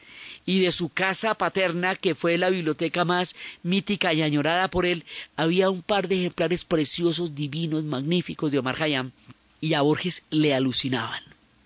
y 0.46 0.62
de 0.62 0.72
su 0.72 0.90
casa 0.90 1.34
paterna, 1.34 1.96
que 1.96 2.16
fue 2.16 2.38
la 2.38 2.50
biblioteca 2.50 3.04
más 3.04 3.36
mítica 3.64 4.14
y 4.14 4.22
añorada 4.22 4.70
por 4.70 4.86
él, 4.86 5.04
había 5.36 5.70
un 5.70 5.82
par 5.82 6.08
de 6.08 6.20
ejemplares 6.20 6.64
preciosos, 6.64 7.36
divinos, 7.36 7.84
magníficos 7.84 8.52
de 8.52 8.60
Omar 8.60 8.76
Khayyam, 8.76 9.12
y 9.60 9.74
a 9.74 9.82
Borges 9.82 10.24
le 10.30 10.54
alucinaban. 10.54 11.22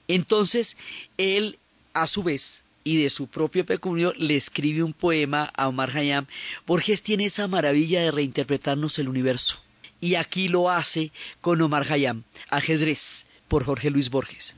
Entonces, 0.08 0.78
él, 1.18 1.60
a 1.94 2.08
su 2.08 2.24
vez, 2.24 2.64
y 2.84 3.02
de 3.02 3.10
su 3.10 3.28
propio 3.28 3.66
pecunio, 3.66 4.14
le 4.18 4.36
escribe 4.36 4.84
un 4.84 4.94
poema 4.94 5.52
a 5.56 5.68
Omar 5.68 5.92
Khayyam. 5.92 6.28
Borges 6.66 7.04
tiene 7.04 7.26
esa 7.26 7.48
maravilla 7.48 8.02
de 8.02 8.12
reinterpretarnos 8.12 9.00
el 9.00 9.10
universo. 9.10 9.58
Y 10.00 10.16
aquí 10.16 10.48
lo 10.48 10.70
hace 10.70 11.12
con 11.42 11.62
Omar 11.62 11.86
Khayyam, 11.86 12.24
ajedrez, 12.50 13.28
por 13.48 13.66
Jorge 13.66 13.90
Luis 13.90 14.10
Borges. 14.10 14.56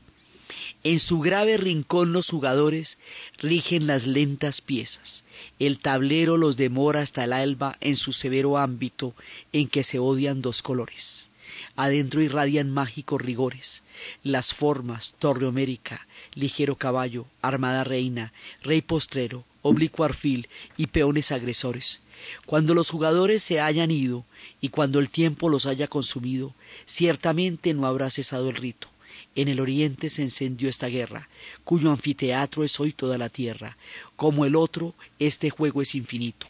En 0.84 1.00
su 1.00 1.20
grave 1.20 1.56
rincón 1.56 2.12
los 2.12 2.28
jugadores 2.28 2.98
rigen 3.38 3.86
las 3.86 4.06
lentas 4.06 4.60
piezas. 4.60 5.24
El 5.58 5.78
tablero 5.78 6.36
los 6.36 6.58
demora 6.58 7.00
hasta 7.00 7.24
el 7.24 7.32
alba 7.32 7.76
en 7.80 7.96
su 7.96 8.12
severo 8.12 8.58
ámbito 8.58 9.14
en 9.52 9.66
que 9.66 9.82
se 9.82 9.98
odian 9.98 10.42
dos 10.42 10.60
colores. 10.60 11.30
Adentro 11.76 12.22
irradian 12.22 12.70
mágicos 12.70 13.20
rigores. 13.20 13.82
Las 14.22 14.54
formas, 14.54 15.14
torre 15.18 15.46
homérica, 15.46 16.06
ligero 16.34 16.76
caballo, 16.76 17.26
armada 17.42 17.84
reina, 17.84 18.32
rey 18.62 18.82
postrero, 18.82 19.44
oblicuo 19.62 20.04
arfil 20.04 20.48
y 20.76 20.86
peones 20.86 21.32
agresores. 21.32 22.00
Cuando 22.46 22.74
los 22.74 22.90
jugadores 22.90 23.42
se 23.42 23.60
hayan 23.60 23.90
ido 23.90 24.24
y 24.60 24.68
cuando 24.68 25.00
el 25.00 25.10
tiempo 25.10 25.48
los 25.48 25.66
haya 25.66 25.88
consumido, 25.88 26.54
ciertamente 26.86 27.74
no 27.74 27.86
habrá 27.86 28.10
cesado 28.10 28.50
el 28.50 28.56
rito 28.56 28.88
en 29.36 29.48
el 29.48 29.60
oriente 29.60 30.10
se 30.10 30.22
encendió 30.22 30.68
esta 30.68 30.86
guerra, 30.86 31.28
cuyo 31.64 31.90
anfiteatro 31.90 32.64
es 32.64 32.78
hoy 32.78 32.92
toda 32.92 33.18
la 33.18 33.28
tierra. 33.28 33.76
Como 34.16 34.44
el 34.44 34.54
otro, 34.54 34.94
este 35.18 35.50
juego 35.50 35.82
es 35.82 35.94
infinito. 35.94 36.46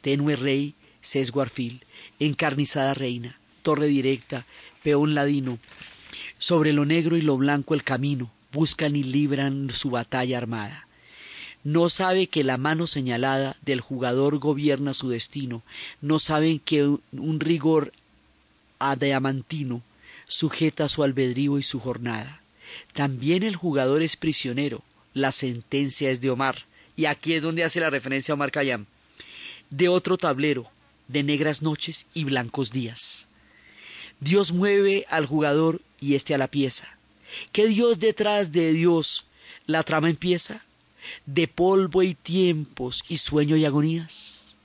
Tenue 0.00 0.36
rey, 0.36 0.74
sesgo 1.00 1.40
arfil, 1.40 1.82
encarnizada 2.18 2.94
reina, 2.94 3.38
torre 3.64 3.86
directa, 3.86 4.46
peón 4.84 5.16
ladino. 5.16 5.58
Sobre 6.38 6.72
lo 6.72 6.84
negro 6.84 7.16
y 7.16 7.22
lo 7.22 7.36
blanco 7.36 7.74
el 7.74 7.82
camino, 7.82 8.30
buscan 8.52 8.94
y 8.94 9.02
libran 9.02 9.70
su 9.70 9.90
batalla 9.90 10.38
armada. 10.38 10.86
No 11.64 11.88
sabe 11.88 12.26
que 12.28 12.44
la 12.44 12.58
mano 12.58 12.86
señalada 12.86 13.56
del 13.62 13.80
jugador 13.80 14.38
gobierna 14.38 14.94
su 14.94 15.08
destino, 15.08 15.62
no 16.02 16.18
saben 16.18 16.60
que 16.60 16.84
un 16.84 17.40
rigor 17.40 17.92
adamantino 18.78 19.82
sujeta 20.26 20.88
su 20.88 21.02
albedrío 21.02 21.58
y 21.58 21.62
su 21.62 21.80
jornada. 21.80 22.42
También 22.92 23.42
el 23.42 23.56
jugador 23.56 24.02
es 24.02 24.16
prisionero, 24.16 24.82
la 25.14 25.32
sentencia 25.32 26.10
es 26.10 26.20
de 26.20 26.30
Omar, 26.30 26.66
y 26.96 27.06
aquí 27.06 27.32
es 27.32 27.42
donde 27.42 27.64
hace 27.64 27.80
la 27.80 27.90
referencia 27.90 28.32
a 28.32 28.36
Omar 28.36 28.50
Khayyam, 28.50 28.84
de 29.70 29.88
otro 29.88 30.18
tablero, 30.18 30.66
de 31.08 31.22
negras 31.22 31.62
noches 31.62 32.06
y 32.12 32.24
blancos 32.24 32.70
días. 32.70 33.26
Dios 34.24 34.54
mueve 34.54 35.04
al 35.10 35.26
jugador 35.26 35.82
y 36.00 36.14
éste 36.14 36.34
a 36.34 36.38
la 36.38 36.48
pieza. 36.48 36.88
¿Qué 37.52 37.66
Dios 37.66 37.98
detrás 37.98 38.52
de 38.52 38.72
Dios 38.72 39.26
la 39.66 39.82
trama 39.82 40.08
empieza? 40.08 40.64
De 41.26 41.46
polvo 41.46 42.02
y 42.02 42.14
tiempos 42.14 43.04
y 43.06 43.18
sueño 43.18 43.54
y 43.56 43.66
agonías. 43.66 44.56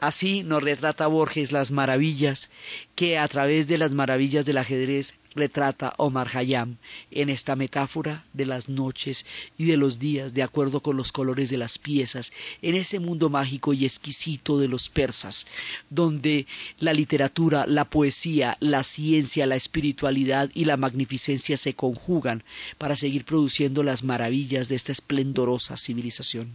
Así 0.00 0.42
nos 0.42 0.60
retrata 0.60 1.06
Borges 1.06 1.52
las 1.52 1.70
maravillas 1.70 2.50
que 2.96 3.16
a 3.16 3.28
través 3.28 3.68
de 3.68 3.78
las 3.78 3.92
maravillas 3.92 4.44
del 4.44 4.58
ajedrez 4.58 5.14
retrata 5.36 5.92
Omar 5.98 6.28
Hayam 6.34 6.76
en 7.10 7.28
esta 7.28 7.54
metáfora 7.54 8.24
de 8.32 8.46
las 8.46 8.68
noches 8.68 9.26
y 9.56 9.66
de 9.66 9.76
los 9.76 9.98
días 9.98 10.34
de 10.34 10.42
acuerdo 10.42 10.80
con 10.80 10.96
los 10.96 11.12
colores 11.12 11.50
de 11.50 11.58
las 11.58 11.78
piezas, 11.78 12.32
en 12.62 12.74
ese 12.74 12.98
mundo 12.98 13.28
mágico 13.28 13.72
y 13.72 13.84
exquisito 13.84 14.58
de 14.58 14.68
los 14.68 14.88
persas, 14.88 15.46
donde 15.90 16.46
la 16.78 16.92
literatura, 16.92 17.66
la 17.66 17.84
poesía, 17.84 18.56
la 18.60 18.82
ciencia, 18.82 19.46
la 19.46 19.56
espiritualidad 19.56 20.50
y 20.54 20.64
la 20.64 20.76
magnificencia 20.76 21.56
se 21.56 21.74
conjugan 21.74 22.42
para 22.78 22.96
seguir 22.96 23.24
produciendo 23.24 23.82
las 23.82 24.02
maravillas 24.02 24.68
de 24.68 24.74
esta 24.74 24.92
esplendorosa 24.92 25.76
civilización. 25.76 26.52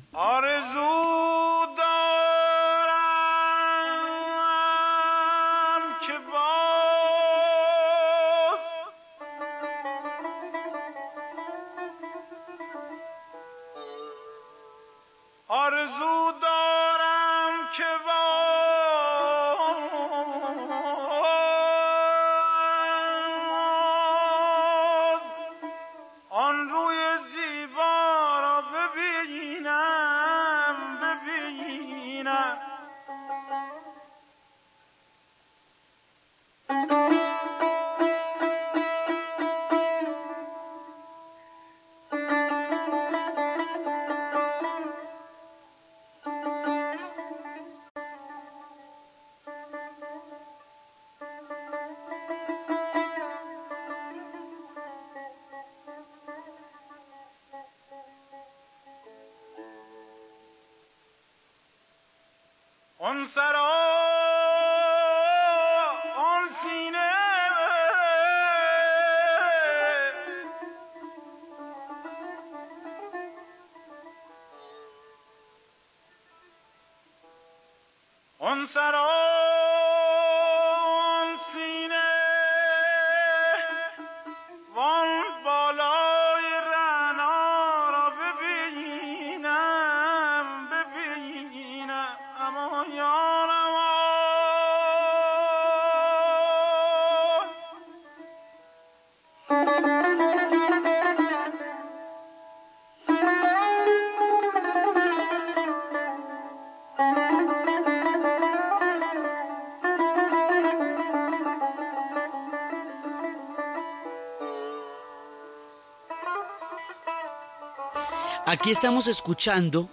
Aquí 118.45 118.71
estamos 118.71 119.07
escuchando 119.07 119.89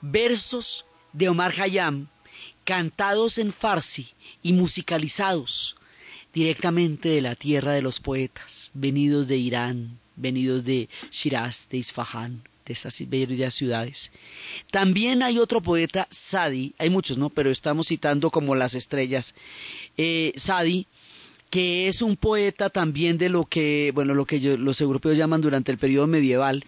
versos 0.00 0.86
de 1.12 1.28
Omar 1.28 1.54
Hayam 1.60 2.08
cantados 2.64 3.38
en 3.38 3.52
farsi 3.52 4.08
y 4.42 4.52
musicalizados 4.52 5.76
directamente 6.32 7.10
de 7.10 7.20
la 7.20 7.34
tierra 7.34 7.72
de 7.72 7.82
los 7.82 8.00
poetas, 8.00 8.70
venidos 8.72 9.28
de 9.28 9.36
Irán, 9.36 9.98
venidos 10.16 10.64
de 10.64 10.88
Shiraz, 11.10 11.68
de 11.68 11.78
Isfahan, 11.78 12.42
de 12.64 12.72
esas 12.72 13.08
bellas 13.08 13.54
ciudades. 13.54 14.12
También 14.70 15.22
hay 15.22 15.38
otro 15.38 15.60
poeta, 15.60 16.06
Sadi, 16.10 16.74
hay 16.78 16.90
muchos, 16.90 17.18
¿no? 17.18 17.28
Pero 17.28 17.50
estamos 17.50 17.88
citando 17.88 18.30
como 18.30 18.54
las 18.54 18.74
estrellas. 18.74 19.34
Eh, 19.96 20.32
Sadi 20.36 20.86
que 21.52 21.86
es 21.86 22.00
un 22.00 22.16
poeta 22.16 22.70
también 22.70 23.18
de 23.18 23.28
lo 23.28 23.44
que, 23.44 23.92
bueno, 23.94 24.14
lo 24.14 24.24
que 24.24 24.40
los 24.40 24.80
europeos 24.80 25.18
llaman 25.18 25.42
durante 25.42 25.70
el 25.70 25.76
periodo 25.76 26.06
medieval. 26.06 26.64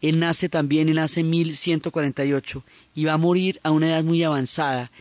Él 0.00 0.20
nace 0.20 0.48
también, 0.48 0.88
él 0.88 0.96
nace 0.96 1.20
en 1.20 1.30
1148 1.30 2.64
y 2.94 3.04
va 3.04 3.14
a 3.14 3.18
morir 3.18 3.58
a 3.62 3.70
una 3.70 3.88
edad 3.88 4.04
muy 4.04 4.22
avanzada. 4.22 4.92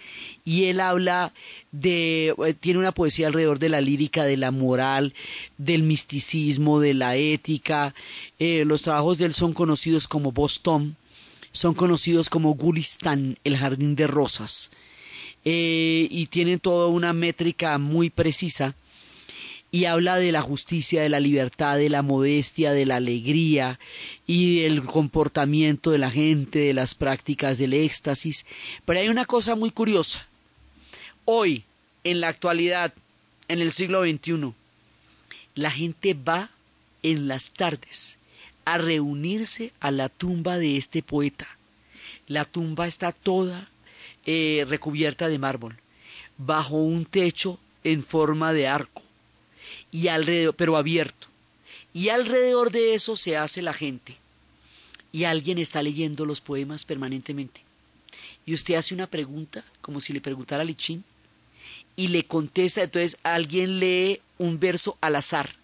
Y 0.44 0.66
él 0.66 0.80
habla 0.80 1.34
de, 1.72 2.34
eh, 2.46 2.54
tiene 2.54 2.80
una 2.80 2.92
poesía 2.92 3.28
alrededor 3.28 3.60
de 3.60 3.70
la 3.70 3.82
lírica, 3.82 4.24
de 4.24 4.38
la 4.38 4.52
moral, 4.52 5.14
del 5.58 5.84
misticismo, 5.84 6.80
de 6.80 6.94
la 6.94 7.16
ética. 7.16 7.94
Eh, 8.40 8.64
los 8.66 8.82
trabajos 8.82 9.18
de 9.18 9.26
él 9.26 9.34
son 9.34 9.54
conocidos 9.54 10.08
como 10.08 10.32
Boston, 10.32 10.96
son 11.52 11.74
conocidos 11.76 12.30
como 12.30 12.56
Gulistan, 12.56 13.38
el 13.44 13.58
jardín 13.58 13.96
de 13.96 14.08
rosas. 14.08 14.72
Eh, 15.46 16.08
y 16.10 16.26
tienen 16.28 16.60
toda 16.60 16.88
una 16.88 17.14
métrica 17.14 17.78
muy 17.78 18.10
precisa 18.10 18.76
y 19.72 19.86
habla 19.86 20.18
de 20.18 20.32
la 20.32 20.42
justicia, 20.42 21.02
de 21.02 21.10
la 21.10 21.20
libertad, 21.20 21.78
de 21.78 21.90
la 21.90 22.02
modestia, 22.02 22.72
de 22.72 22.86
la 22.86 22.98
alegría 22.98 23.80
y 24.26 24.62
del 24.62 24.84
comportamiento 24.84 25.92
de 25.92 25.98
la 25.98 26.10
gente, 26.10 26.60
de 26.60 26.74
las 26.74 26.96
prácticas 26.96 27.58
del 27.58 27.74
éxtasis. 27.74 28.46
Pero 28.86 29.00
hay 29.00 29.10
una 29.10 29.26
cosa 29.26 29.56
muy 29.56 29.72
curiosa. 29.72 30.26
Hoy, 31.26 31.64
en 32.04 32.22
la 32.22 32.30
actualidad, 32.30 32.94
en 33.50 33.60
el 33.60 33.72
siglo 33.74 34.04
XXI, 34.04 34.54
la 35.56 35.72
gente 35.72 36.14
va 36.14 36.50
en 37.04 37.28
las 37.28 37.52
tardes 37.52 38.18
a 38.64 38.78
reunirse 38.78 39.74
a 39.80 39.92
la 39.92 40.08
tumba 40.08 40.58
de 40.58 40.78
este 40.78 41.04
poeta. 41.04 41.48
La 42.28 42.46
tumba 42.46 42.88
está 42.88 43.12
toda 43.12 43.70
eh, 44.26 44.66
recubierta 44.68 45.28
de 45.28 45.40
mármol, 45.40 45.78
bajo 46.38 46.78
un 46.78 47.06
techo 47.06 47.60
en 47.84 48.04
forma 48.04 48.54
de 48.54 48.68
arco 48.68 49.07
y 49.92 50.08
alrededor, 50.08 50.56
pero 50.56 50.78
abierto. 50.78 51.28
Y 51.94 52.10
alrededor 52.10 52.72
de 52.72 52.94
eso 52.94 53.16
se 53.16 53.38
hace 53.38 53.62
la 53.62 53.74
gente. 53.74 54.18
Y 55.12 55.24
alguien 55.24 55.58
está 55.58 55.82
leyendo 55.82 56.26
los 56.26 56.42
poemas 56.42 56.86
permanentemente. 56.86 57.62
Y 58.46 58.54
usted 58.54 58.76
hace 58.76 58.94
una 58.94 59.08
pregunta, 59.08 59.64
como 59.82 60.00
si 60.00 60.14
le 60.14 60.22
preguntara 60.22 60.62
a 60.62 60.66
Lichín, 60.66 61.04
y 61.96 62.08
le 62.08 62.26
contesta, 62.26 62.84
entonces 62.84 63.18
alguien 63.24 63.80
lee 63.80 64.22
un 64.38 64.60
verso 64.60 64.98
al 65.02 65.16
azar 65.16 65.56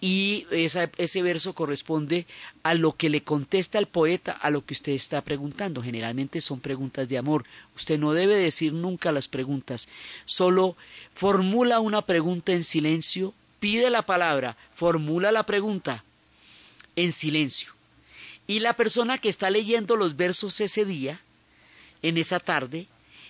y 0.00 0.46
ese 0.50 1.22
verso 1.22 1.54
corresponde 1.54 2.26
a 2.62 2.74
lo 2.74 2.96
que 2.96 3.10
le 3.10 3.22
contesta 3.22 3.78
el 3.78 3.86
poeta 3.86 4.32
a 4.32 4.50
lo 4.50 4.64
que 4.64 4.74
usted 4.74 4.92
está 4.92 5.22
preguntando. 5.22 5.82
Generalmente 5.82 6.40
son 6.40 6.60
preguntas 6.60 7.08
de 7.08 7.18
amor. 7.18 7.44
Usted 7.74 7.98
no 7.98 8.12
debe 8.12 8.36
decir 8.36 8.72
nunca 8.72 9.10
las 9.10 9.26
preguntas, 9.26 9.88
solo 10.24 10.76
formula 11.14 11.80
una 11.80 12.02
pregunta 12.02 12.52
en 12.52 12.62
silencio, 12.62 13.34
pide 13.58 13.90
la 13.90 14.02
palabra, 14.02 14.56
formula 14.72 15.32
la 15.32 15.44
pregunta 15.44 16.04
en 16.94 17.12
silencio. 17.12 17.72
Y 18.46 18.60
la 18.60 18.74
persona 18.74 19.18
que 19.18 19.28
está 19.28 19.50
leyendo 19.50 19.96
los 19.96 20.16
versos 20.16 20.60
ese 20.60 20.84
día, 20.84 21.20
en 22.02 22.16
esa 22.16 22.38
tarde, 22.38 22.86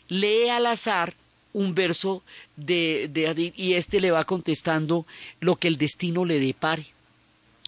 lee 0.09 0.49
al 0.51 0.67
azar 0.67 1.15
un 1.59 1.75
verso 1.75 2.23
de, 2.55 3.11
de 3.13 3.53
y 3.57 3.75
este 3.75 3.99
le 3.99 4.13
va 4.13 4.25
contestando 4.25 5.07
lo 5.41 5.57
que 5.57 5.67
el 5.67 5.77
destino 5.77 6.25
le 6.25 6.39
depare 6.39 6.87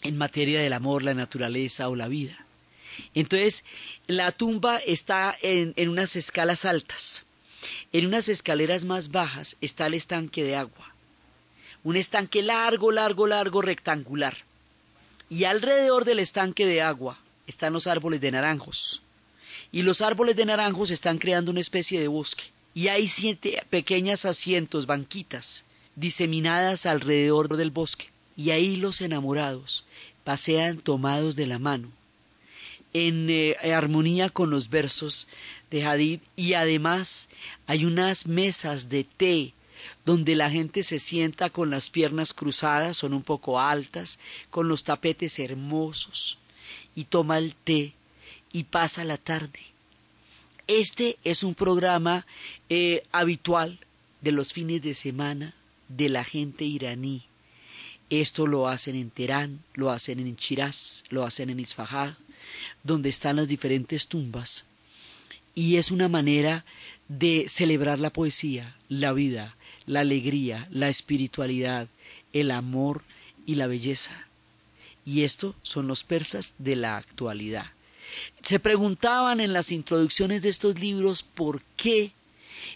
en 0.03 0.16
materia 0.16 0.61
del 0.61 0.74
amor, 0.74 1.03
la 1.03 1.12
naturaleza 1.12 1.88
o 1.88 1.97
la 1.97 2.07
vida. 2.07 2.47
Entonces, 3.14 3.64
la 4.07 4.30
tumba 4.30 4.76
está 4.78 5.36
en, 5.43 5.74
en 5.76 5.88
unas 5.88 6.14
escalas 6.14 6.64
altas. 6.64 7.24
En 7.93 8.07
unas 8.07 8.28
escaleras 8.28 8.84
más 8.84 9.11
bajas 9.11 9.57
está 9.61 9.88
el 9.88 9.95
estanque 9.95 10.45
de 10.45 10.55
agua. 10.55 10.95
Un 11.82 11.97
estanque 11.97 12.43
largo, 12.43 12.93
largo, 12.93 13.26
largo, 13.26 13.61
rectangular. 13.61 14.36
Y 15.28 15.45
alrededor 15.45 16.05
del 16.05 16.20
estanque 16.20 16.64
de 16.64 16.80
agua 16.80 17.18
están 17.49 17.72
los 17.72 17.88
árboles 17.88 18.20
de 18.20 18.30
naranjos. 18.30 19.03
Y 19.72 19.82
los 19.82 20.01
árboles 20.01 20.36
de 20.36 20.45
naranjos 20.45 20.93
están 20.93 21.18
creando 21.18 21.51
una 21.51 21.61
especie 21.61 21.99
de 22.01 22.07
bosque 22.07 22.53
y 22.74 22.88
hay 22.88 23.08
siete 23.08 23.62
pequeñas 23.68 24.24
asientos, 24.24 24.86
banquitas, 24.86 25.64
diseminadas 25.96 26.86
alrededor 26.86 27.56
del 27.56 27.70
bosque, 27.70 28.10
y 28.36 28.50
ahí 28.50 28.76
los 28.76 29.00
enamorados 29.00 29.84
pasean 30.24 30.78
tomados 30.78 31.36
de 31.36 31.46
la 31.46 31.58
mano, 31.58 31.88
en 32.92 33.28
eh, 33.28 33.56
armonía 33.72 34.30
con 34.30 34.50
los 34.50 34.70
versos 34.70 35.26
de 35.70 35.84
Hadid, 35.84 36.20
y 36.36 36.54
además 36.54 37.28
hay 37.66 37.84
unas 37.84 38.26
mesas 38.26 38.88
de 38.88 39.04
té 39.04 39.52
donde 40.04 40.34
la 40.34 40.50
gente 40.50 40.82
se 40.82 40.98
sienta 40.98 41.50
con 41.50 41.70
las 41.70 41.90
piernas 41.90 42.34
cruzadas, 42.34 42.98
son 42.98 43.14
un 43.14 43.22
poco 43.22 43.60
altas, 43.60 44.18
con 44.50 44.68
los 44.68 44.84
tapetes 44.84 45.38
hermosos, 45.38 46.38
y 46.94 47.04
toma 47.04 47.38
el 47.38 47.54
té 47.54 47.94
y 48.52 48.64
pasa 48.64 49.04
la 49.04 49.16
tarde 49.16 49.60
este 50.70 51.18
es 51.24 51.42
un 51.42 51.54
programa 51.56 52.26
eh, 52.68 53.02
habitual 53.10 53.80
de 54.20 54.30
los 54.30 54.52
fines 54.52 54.82
de 54.82 54.94
semana 54.94 55.52
de 55.88 56.08
la 56.08 56.22
gente 56.22 56.64
iraní. 56.64 57.24
Esto 58.08 58.46
lo 58.46 58.68
hacen 58.68 58.94
en 58.94 59.10
Teherán, 59.10 59.64
lo 59.74 59.90
hacen 59.90 60.20
en 60.20 60.36
Shiraz, 60.36 61.02
lo 61.10 61.24
hacen 61.24 61.50
en 61.50 61.58
Isfahan, 61.58 62.16
donde 62.84 63.08
están 63.08 63.36
las 63.36 63.48
diferentes 63.48 64.06
tumbas. 64.06 64.66
Y 65.56 65.76
es 65.76 65.90
una 65.90 66.08
manera 66.08 66.64
de 67.08 67.46
celebrar 67.48 67.98
la 67.98 68.10
poesía, 68.10 68.76
la 68.88 69.12
vida, 69.12 69.56
la 69.86 70.00
alegría, 70.00 70.68
la 70.70 70.88
espiritualidad, 70.88 71.88
el 72.32 72.52
amor 72.52 73.02
y 73.44 73.56
la 73.56 73.66
belleza. 73.66 74.28
Y 75.04 75.22
esto 75.22 75.56
son 75.64 75.88
los 75.88 76.04
persas 76.04 76.54
de 76.58 76.76
la 76.76 76.96
actualidad. 76.96 77.72
Se 78.42 78.58
preguntaban 78.58 79.40
en 79.40 79.52
las 79.52 79.72
introducciones 79.72 80.42
de 80.42 80.48
estos 80.48 80.78
libros 80.78 81.22
por 81.22 81.62
qué 81.76 82.12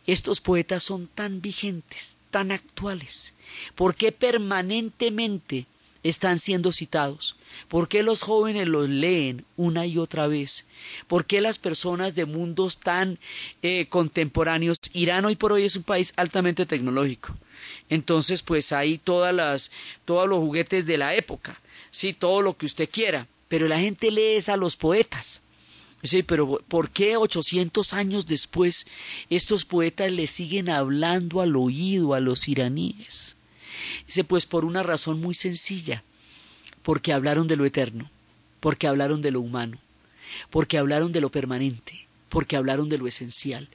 estos 0.07 0.41
poetas 0.41 0.83
son 0.83 1.07
tan 1.07 1.41
vigentes, 1.41 2.17
tan 2.31 2.53
actuales, 2.53 3.35
por 3.75 3.95
qué 3.95 4.13
permanentemente 4.13 5.67
están 6.03 6.39
siendo 6.39 6.71
citados, 6.71 7.35
por 7.69 7.89
qué 7.89 8.03
los 8.03 8.23
jóvenes 8.23 8.69
los 8.69 8.89
leen 8.89 9.45
una 9.57 9.87
y 9.87 9.97
otra 9.97 10.27
vez, 10.27 10.67
por 11.09 11.25
qué 11.25 11.41
las 11.41 11.59
personas 11.59 12.15
de 12.15 12.27
mundos 12.27 12.79
tan 12.79 13.19
eh, 13.63 13.87
contemporáneos, 13.89 14.77
Irán 14.93 15.25
hoy 15.25 15.35
por 15.35 15.53
hoy 15.53 15.65
es 15.65 15.77
un 15.77 15.83
país 15.83 16.13
altamente 16.17 16.67
tecnológico, 16.67 17.35
entonces 17.89 18.43
pues 18.43 18.71
hay 18.73 18.99
todas 18.99 19.35
las, 19.35 19.71
todos 20.05 20.29
los 20.29 20.41
juguetes 20.41 20.85
de 20.85 20.99
la 20.99 21.15
época, 21.15 21.59
sí, 21.91 22.13
todo 22.13 22.43
lo 22.43 22.57
que 22.57 22.67
usted 22.67 22.89
quiera, 22.91 23.27
pero 23.49 23.69
la 23.69 23.79
gente 23.79 24.11
lee 24.11 24.39
a 24.47 24.57
los 24.57 24.77
poetas. 24.77 25.43
Sí, 26.03 26.23
pero 26.23 26.59
¿por 26.69 26.91
qué 26.91 27.17
800 27.17 27.95
años 27.95 28.27
después 28.27 28.87
estos 29.31 29.65
poetas 29.65 30.13
le 30.13 30.27
siguen 30.27 30.69
hablando 30.69 31.41
al 31.41 31.57
oído 31.57 32.13
a 32.13 32.21
los 32.21 32.47
iraníes? 32.47 33.37
Dice, 34.07 34.23
pues 34.23 34.45
por 34.45 34.67
una 34.67 34.83
razón 34.83 35.21
muy 35.21 35.35
sencilla, 35.35 36.05
porque 36.83 37.15
hablaron 37.15 37.47
de 37.47 37.57
lo 37.57 37.65
eterno, 37.65 38.11
porque 38.61 38.87
hablaron 38.87 39.23
de 39.23 39.31
lo 39.31 39.41
humano, 39.41 39.79
porque 40.51 40.77
hablaron 40.77 41.13
de 41.13 41.23
lo 41.23 41.31
permanente, 41.31 42.07
porque 42.29 42.57
hablaron 42.57 42.91
de 42.91 42.99
lo 42.99 43.07
esencial, 43.07 43.69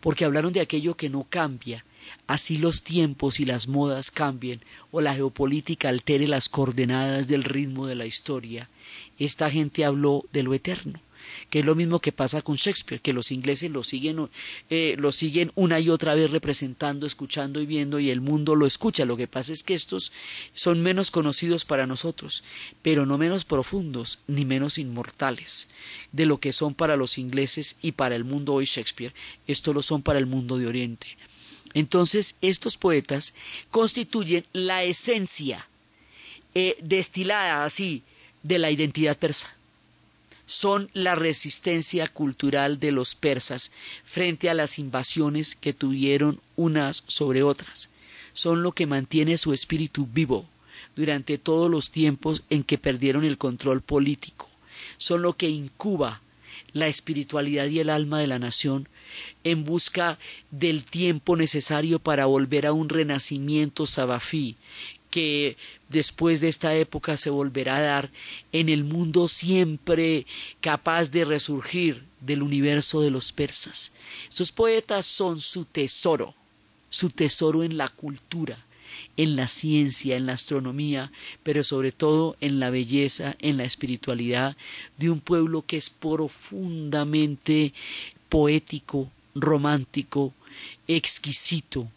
porque 0.00 0.26
hablaron 0.26 0.52
de 0.52 0.60
aquello 0.60 0.94
que 0.94 1.08
no 1.08 1.24
cambia, 1.24 1.84
así 2.26 2.58
los 2.58 2.82
tiempos 2.82 3.40
y 3.40 3.44
las 3.44 3.68
modas 3.68 4.10
cambien 4.10 4.60
o 4.90 5.00
la 5.00 5.14
geopolítica 5.14 5.88
altere 5.88 6.28
las 6.28 6.48
coordenadas 6.48 7.28
del 7.28 7.44
ritmo 7.44 7.86
de 7.86 7.94
la 7.94 8.06
historia. 8.06 8.68
Esta 9.18 9.50
gente 9.50 9.84
habló 9.84 10.24
de 10.32 10.42
lo 10.42 10.54
eterno 10.54 11.00
que 11.50 11.60
es 11.60 11.64
lo 11.64 11.74
mismo 11.74 12.00
que 12.00 12.12
pasa 12.12 12.42
con 12.42 12.56
Shakespeare, 12.56 13.00
que 13.00 13.12
los 13.12 13.30
ingleses 13.30 13.70
lo 13.70 13.82
siguen, 13.82 14.28
eh, 14.70 14.96
lo 14.98 15.12
siguen 15.12 15.52
una 15.54 15.80
y 15.80 15.88
otra 15.88 16.14
vez 16.14 16.30
representando, 16.30 17.06
escuchando 17.06 17.60
y 17.60 17.66
viendo, 17.66 17.98
y 17.98 18.10
el 18.10 18.20
mundo 18.20 18.54
lo 18.54 18.66
escucha. 18.66 19.04
Lo 19.04 19.16
que 19.16 19.26
pasa 19.26 19.52
es 19.52 19.62
que 19.62 19.74
estos 19.74 20.12
son 20.54 20.82
menos 20.82 21.10
conocidos 21.10 21.64
para 21.64 21.86
nosotros, 21.86 22.42
pero 22.82 23.06
no 23.06 23.18
menos 23.18 23.44
profundos 23.44 24.18
ni 24.26 24.44
menos 24.44 24.78
inmortales 24.78 25.68
de 26.12 26.26
lo 26.26 26.38
que 26.38 26.52
son 26.52 26.74
para 26.74 26.96
los 26.96 27.18
ingleses 27.18 27.76
y 27.82 27.92
para 27.92 28.16
el 28.16 28.24
mundo 28.24 28.54
hoy 28.54 28.64
Shakespeare. 28.64 29.14
Esto 29.46 29.72
lo 29.72 29.82
son 29.82 30.02
para 30.02 30.18
el 30.18 30.26
mundo 30.26 30.58
de 30.58 30.66
Oriente. 30.66 31.16
Entonces, 31.74 32.36
estos 32.40 32.76
poetas 32.76 33.34
constituyen 33.70 34.44
la 34.52 34.84
esencia 34.84 35.66
eh, 36.54 36.76
destilada 36.82 37.64
así 37.64 38.02
de 38.42 38.58
la 38.58 38.70
identidad 38.70 39.16
persa 39.16 39.54
son 40.52 40.90
la 40.92 41.14
resistencia 41.14 42.08
cultural 42.08 42.78
de 42.78 42.92
los 42.92 43.14
persas 43.14 43.72
frente 44.04 44.50
a 44.50 44.54
las 44.54 44.78
invasiones 44.78 45.56
que 45.56 45.72
tuvieron 45.72 46.40
unas 46.56 47.04
sobre 47.06 47.42
otras. 47.42 47.88
Son 48.34 48.62
lo 48.62 48.72
que 48.72 48.86
mantiene 48.86 49.38
su 49.38 49.54
espíritu 49.54 50.06
vivo 50.12 50.46
durante 50.94 51.38
todos 51.38 51.70
los 51.70 51.90
tiempos 51.90 52.42
en 52.50 52.64
que 52.64 52.76
perdieron 52.76 53.24
el 53.24 53.38
control 53.38 53.80
político. 53.80 54.46
Son 54.98 55.22
lo 55.22 55.38
que 55.38 55.48
incuba 55.48 56.20
la 56.72 56.88
espiritualidad 56.88 57.66
y 57.66 57.80
el 57.80 57.90
alma 57.90 58.20
de 58.20 58.26
la 58.26 58.38
nación 58.38 58.88
en 59.44 59.64
busca 59.64 60.18
del 60.50 60.84
tiempo 60.84 61.36
necesario 61.36 61.98
para 61.98 62.26
volver 62.26 62.66
a 62.66 62.72
un 62.72 62.88
renacimiento 62.88 63.86
sabafí 63.86 64.56
que 65.12 65.58
después 65.90 66.40
de 66.40 66.48
esta 66.48 66.74
época 66.74 67.18
se 67.18 67.28
volverá 67.28 67.76
a 67.76 67.82
dar 67.82 68.10
en 68.50 68.70
el 68.70 68.82
mundo 68.82 69.28
siempre 69.28 70.26
capaz 70.62 71.10
de 71.10 71.26
resurgir 71.26 72.04
del 72.20 72.42
universo 72.42 73.02
de 73.02 73.10
los 73.10 73.30
persas. 73.30 73.92
Sus 74.30 74.50
poetas 74.52 75.04
son 75.04 75.40
su 75.40 75.66
tesoro, 75.66 76.34
su 76.88 77.10
tesoro 77.10 77.62
en 77.62 77.76
la 77.76 77.90
cultura, 77.90 78.58
en 79.16 79.36
la 79.36 79.48
ciencia, 79.48 80.16
en 80.16 80.26
la 80.26 80.32
astronomía, 80.32 81.12
pero 81.42 81.64
sobre 81.64 81.92
todo 81.92 82.36
en 82.40 82.60
la 82.60 82.70
belleza, 82.70 83.36
en 83.40 83.56
la 83.56 83.64
espiritualidad 83.64 84.56
de 84.98 85.10
un 85.10 85.20
pueblo 85.20 85.64
que 85.66 85.76
es 85.76 85.90
profundamente 85.90 87.74
poético, 88.28 89.10
romántico, 89.34 90.32
exquisito, 90.86 91.88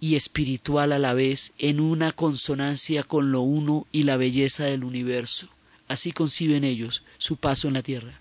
y 0.00 0.14
espiritual 0.14 0.92
a 0.92 0.98
la 0.98 1.14
vez 1.14 1.52
en 1.58 1.80
una 1.80 2.12
consonancia 2.12 3.02
con 3.02 3.32
lo 3.32 3.40
uno 3.40 3.86
y 3.92 4.02
la 4.02 4.16
belleza 4.16 4.64
del 4.64 4.84
universo. 4.84 5.48
Así 5.88 6.12
conciben 6.12 6.64
ellos 6.64 7.02
su 7.18 7.36
paso 7.36 7.68
en 7.68 7.74
la 7.74 7.82
tierra. 7.82 8.20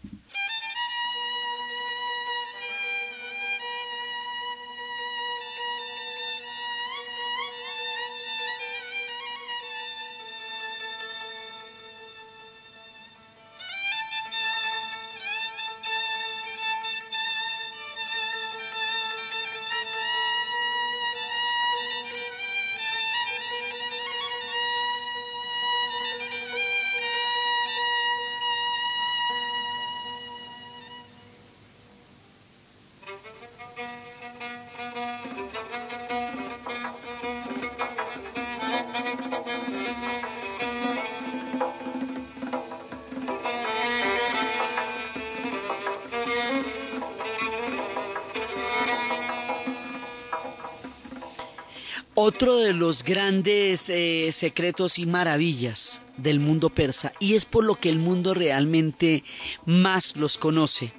Otro 52.27 52.57
de 52.57 52.73
los 52.73 53.03
grandes 53.03 53.87
eh, 53.87 54.31
secretos 54.31 54.97
y 54.97 55.05
maravillas 55.05 56.01
del 56.17 56.39
mundo 56.39 56.71
persa, 56.71 57.13
y 57.19 57.35
es 57.35 57.45
por 57.45 57.63
lo 57.63 57.75
que 57.75 57.87
el 57.87 57.99
mundo 57.99 58.33
realmente 58.33 59.23
más 59.67 60.15
los 60.15 60.39
conoce, 60.39 60.91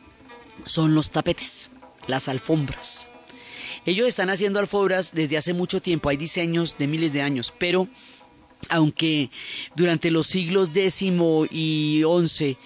son 0.67 0.95
los 0.95 1.11
tapetes, 1.11 1.73
las 2.07 2.29
alfombras. 2.29 3.09
Ellos 3.87 4.07
están 4.07 4.31
haciendo 4.31 4.61
alfombras 4.61 5.15
desde 5.15 5.37
hace 5.37 5.53
mucho 5.53 5.83
tiempo, 5.83 6.11
hay 6.11 6.17
diseños 6.17 6.79
de 6.79 6.87
miles 6.87 7.13
de 7.13 7.23
años, 7.23 7.53
pero 7.59 7.89
aunque 8.69 9.31
durante 9.75 10.13
los 10.13 10.29
siglos 10.29 10.71
X 10.73 11.03
y 11.51 12.05
XI 12.05 12.57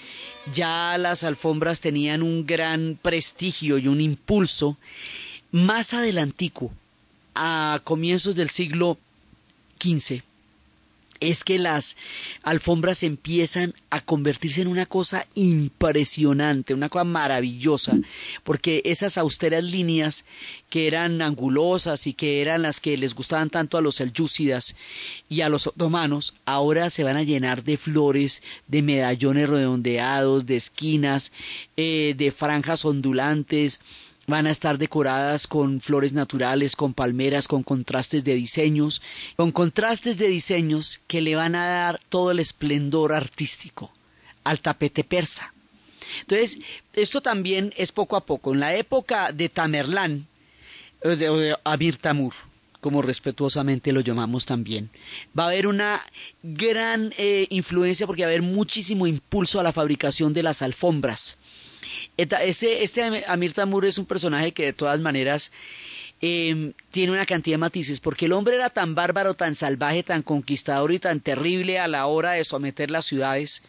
ya 0.53 0.99
las 0.99 1.25
alfombras 1.25 1.81
tenían 1.81 2.23
un 2.23 2.45
gran 2.45 2.99
prestigio 3.01 3.79
y 3.79 3.89
un 3.89 4.03
impulso, 4.03 4.77
más 5.51 5.95
adelantico, 5.95 6.71
a 7.35 7.81
comienzos 7.85 8.35
del 8.35 8.51
siglo 8.51 8.99
XV 9.81 10.23
es 11.21 11.45
que 11.45 11.59
las 11.59 11.97
alfombras 12.43 13.03
empiezan 13.03 13.75
a 13.91 14.01
convertirse 14.01 14.63
en 14.63 14.69
una 14.69 14.87
cosa 14.87 15.27
impresionante, 15.35 16.75
una 16.75 16.89
cosa 16.89 17.05
maravillosa, 17.05 17.99
porque 18.43 18.81
esas 18.87 19.19
austeras 19.19 19.63
líneas 19.63 20.25
que 20.71 20.87
eran 20.87 21.21
angulosas 21.21 22.07
y 22.07 22.15
que 22.15 22.41
eran 22.41 22.63
las 22.63 22.81
que 22.81 22.97
les 22.97 23.15
gustaban 23.15 23.51
tanto 23.51 23.77
a 23.77 23.83
los 23.83 23.97
selyúcidas 23.97 24.77
y 25.29 25.43
a 25.43 25.51
los 25.51 25.67
otomanos, 25.67 26.35
ahora 26.47 26.89
se 26.89 27.05
van 27.05 27.19
a 27.19 27.23
llenar 27.23 27.63
de 27.65 27.77
flores, 27.77 28.43
de 28.67 28.83
medallones 28.83 29.49
redondeados, 29.49 30.47
de 30.47 30.57
esquinas, 30.57 31.33
eh, 31.77 32.15
de 32.17 32.33
franjas 32.33 32.85
ondulantes, 32.85 33.81
van 34.31 34.47
a 34.47 34.51
estar 34.51 34.79
decoradas 34.79 35.47
con 35.47 35.81
flores 35.81 36.13
naturales, 36.13 36.77
con 36.77 36.95
palmeras, 36.95 37.49
con 37.49 37.63
contrastes 37.63 38.25
de 38.25 38.35
diseños, 38.35 39.03
con 39.37 39.53
contrastes 39.53 40.17
de 40.17 40.29
diseños 40.29 41.01
que 41.07 41.21
le 41.21 41.35
van 41.35 41.55
a 41.55 41.67
dar 41.67 42.01
todo 42.09 42.31
el 42.31 42.39
esplendor 42.39 43.13
artístico 43.13 43.93
al 44.45 44.61
tapete 44.61 45.05
persa. 45.05 45.53
Entonces, 46.23 46.59
esto 46.95 47.21
también 47.21 47.73
es 47.77 47.93
poco 47.93 48.17
a 48.17 48.25
poco. 48.25 48.53
En 48.53 48.61
la 48.61 48.75
época 48.75 49.33
de 49.33 49.49
Tamerlán, 49.49 50.27
o 51.05 51.09
de, 51.09 51.57
Amir 51.65 51.99
Tamur, 51.99 52.35
como 52.81 53.03
respetuosamente 53.03 53.93
lo 53.93 54.01
llamamos 54.01 54.47
también, 54.47 54.91
va 55.39 55.45
a 55.45 55.49
haber 55.49 55.67
una 55.67 56.01
gran 56.43 57.13
eh, 57.19 57.47
influencia 57.51 58.07
porque 58.07 58.23
va 58.23 58.29
a 58.29 58.31
haber 58.31 58.43
muchísimo 58.43 59.07
impulso 59.07 59.61
a 59.61 59.63
la 59.63 59.73
fabricación 59.73 60.33
de 60.33 60.43
las 60.43 60.63
alfombras 60.63 61.37
este, 62.17 62.83
este 62.83 63.25
Amir 63.27 63.53
Tamur 63.53 63.85
es 63.85 63.99
un 63.99 64.07
personaje 64.07 64.53
que 64.53 64.67
de 64.67 64.73
todas 64.73 65.01
maneras 65.01 65.53
em, 66.21 66.73
tiene 66.91 67.13
una 67.13 67.27
cantidad 67.27 67.55
de 67.55 67.59
matices, 67.59 68.01
porque 68.01 68.27
el 68.27 68.33
hombre 68.33 68.57
era 68.57 68.71
tan 68.71 68.95
bárbaro, 68.95 69.35
tan 69.35 69.55
salvaje, 69.55 70.03
tan 70.03 70.23
conquistador 70.23 70.93
y 70.93 70.99
tan 70.99 71.21
terrible 71.21 71.79
a 71.79 71.89
la 71.89 72.07
hora 72.07 72.33
de 72.33 72.45
someter 72.45 72.91
las 72.91 73.07
ciudades, 73.07 73.63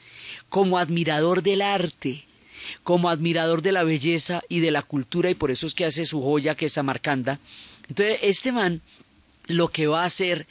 como 0.50 0.78
admirador 0.78 1.44
del 1.44 1.62
arte, 1.62 2.26
como 2.84 3.10
admirador 3.10 3.62
de 3.62 3.72
la 3.72 3.84
belleza 3.84 4.42
y 4.50 4.60
de 4.60 4.72
la 4.72 4.82
cultura, 4.82 5.30
y 5.30 5.36
por 5.36 5.52
eso 5.52 5.66
es 5.66 5.74
que 5.74 5.86
hace 5.86 6.06
su 6.06 6.22
joya 6.22 6.56
que 6.56 6.66
es 6.66 6.74
Samarcanda. 6.74 7.40
Entonces, 7.88 8.20
este 8.22 8.52
man 8.52 8.82
lo 9.48 9.70
que 9.70 9.88
va 9.88 10.04
a 10.04 10.06
hacer 10.06 10.48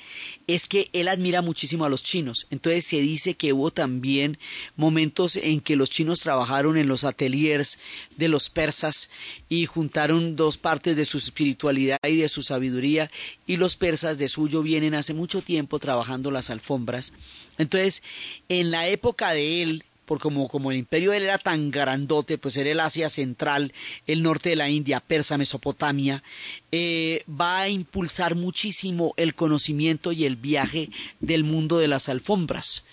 es 0.46 0.66
que 0.66 0.90
él 0.92 1.08
admira 1.08 1.42
muchísimo 1.42 1.84
a 1.84 1.88
los 1.88 2.02
chinos. 2.02 2.46
Entonces 2.50 2.84
se 2.84 3.00
dice 3.00 3.34
que 3.34 3.52
hubo 3.52 3.70
también 3.70 4.38
momentos 4.76 5.36
en 5.36 5.60
que 5.60 5.76
los 5.76 5.90
chinos 5.90 6.20
trabajaron 6.20 6.76
en 6.76 6.88
los 6.88 7.04
ateliers 7.04 7.78
de 8.16 8.28
los 8.28 8.50
persas 8.50 9.10
y 9.48 9.66
juntaron 9.66 10.36
dos 10.36 10.58
partes 10.58 10.96
de 10.96 11.04
su 11.04 11.18
espiritualidad 11.18 11.98
y 12.02 12.16
de 12.16 12.28
su 12.28 12.42
sabiduría 12.42 13.10
y 13.46 13.56
los 13.56 13.76
persas 13.76 14.18
de 14.18 14.28
suyo 14.28 14.62
vienen 14.62 14.94
hace 14.94 15.14
mucho 15.14 15.40
tiempo 15.40 15.78
trabajando 15.78 16.30
las 16.30 16.50
alfombras. 16.50 17.12
Entonces, 17.58 18.02
en 18.48 18.70
la 18.70 18.88
época 18.88 19.32
de 19.32 19.62
él, 19.62 19.84
porque 20.10 20.24
como, 20.24 20.48
como 20.48 20.72
el 20.72 20.76
imperio 20.76 21.12
de 21.12 21.18
él 21.18 21.22
era 21.22 21.38
tan 21.38 21.70
grandote, 21.70 22.36
pues 22.36 22.56
era 22.56 22.68
el 22.68 22.80
Asia 22.80 23.08
Central, 23.08 23.72
el 24.08 24.24
norte 24.24 24.48
de 24.48 24.56
la 24.56 24.68
India, 24.68 24.98
Persa, 24.98 25.38
Mesopotamia, 25.38 26.24
eh, 26.72 27.22
va 27.30 27.60
a 27.60 27.68
impulsar 27.68 28.34
muchísimo 28.34 29.14
el 29.16 29.36
conocimiento 29.36 30.10
y 30.10 30.24
el 30.24 30.34
viaje 30.34 30.90
del 31.20 31.44
mundo 31.44 31.78
de 31.78 31.86
las 31.86 32.08
alfombras 32.08 32.84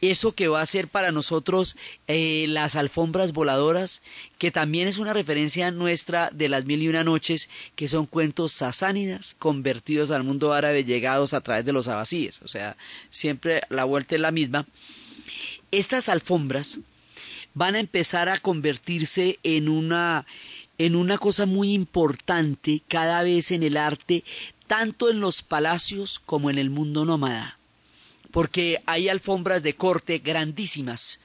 eso 0.00 0.32
que 0.32 0.48
va 0.48 0.62
a 0.62 0.66
ser 0.66 0.88
para 0.88 1.12
nosotros 1.12 1.76
eh, 2.08 2.46
las 2.48 2.74
alfombras 2.74 3.32
voladoras, 3.32 4.00
que 4.38 4.50
también 4.50 4.88
es 4.88 4.96
una 4.96 5.12
referencia 5.12 5.70
nuestra 5.70 6.30
de 6.32 6.48
las 6.48 6.64
mil 6.64 6.80
y 6.80 6.88
una 6.88 7.04
noches, 7.04 7.50
que 7.76 7.86
son 7.86 8.06
cuentos 8.06 8.52
sasánidas 8.52 9.36
convertidos 9.38 10.10
al 10.10 10.24
mundo 10.24 10.54
árabe, 10.54 10.84
llegados 10.84 11.34
a 11.34 11.42
través 11.42 11.66
de 11.66 11.74
los 11.74 11.86
abasíes. 11.86 12.40
O 12.40 12.48
sea, 12.48 12.78
siempre 13.10 13.60
la 13.68 13.84
vuelta 13.84 14.14
es 14.14 14.22
la 14.22 14.30
misma 14.30 14.66
estas 15.70 16.08
alfombras 16.08 16.78
van 17.54 17.74
a 17.74 17.80
empezar 17.80 18.28
a 18.28 18.38
convertirse 18.38 19.38
en 19.42 19.68
una 19.68 20.26
en 20.78 20.96
una 20.96 21.18
cosa 21.18 21.44
muy 21.44 21.74
importante 21.74 22.80
cada 22.88 23.22
vez 23.22 23.50
en 23.50 23.62
el 23.62 23.76
arte, 23.76 24.24
tanto 24.66 25.10
en 25.10 25.20
los 25.20 25.42
palacios 25.42 26.18
como 26.18 26.48
en 26.48 26.56
el 26.56 26.70
mundo 26.70 27.04
nómada, 27.04 27.58
porque 28.30 28.80
hay 28.86 29.10
alfombras 29.10 29.62
de 29.62 29.74
corte 29.74 30.20
grandísimas, 30.20 31.20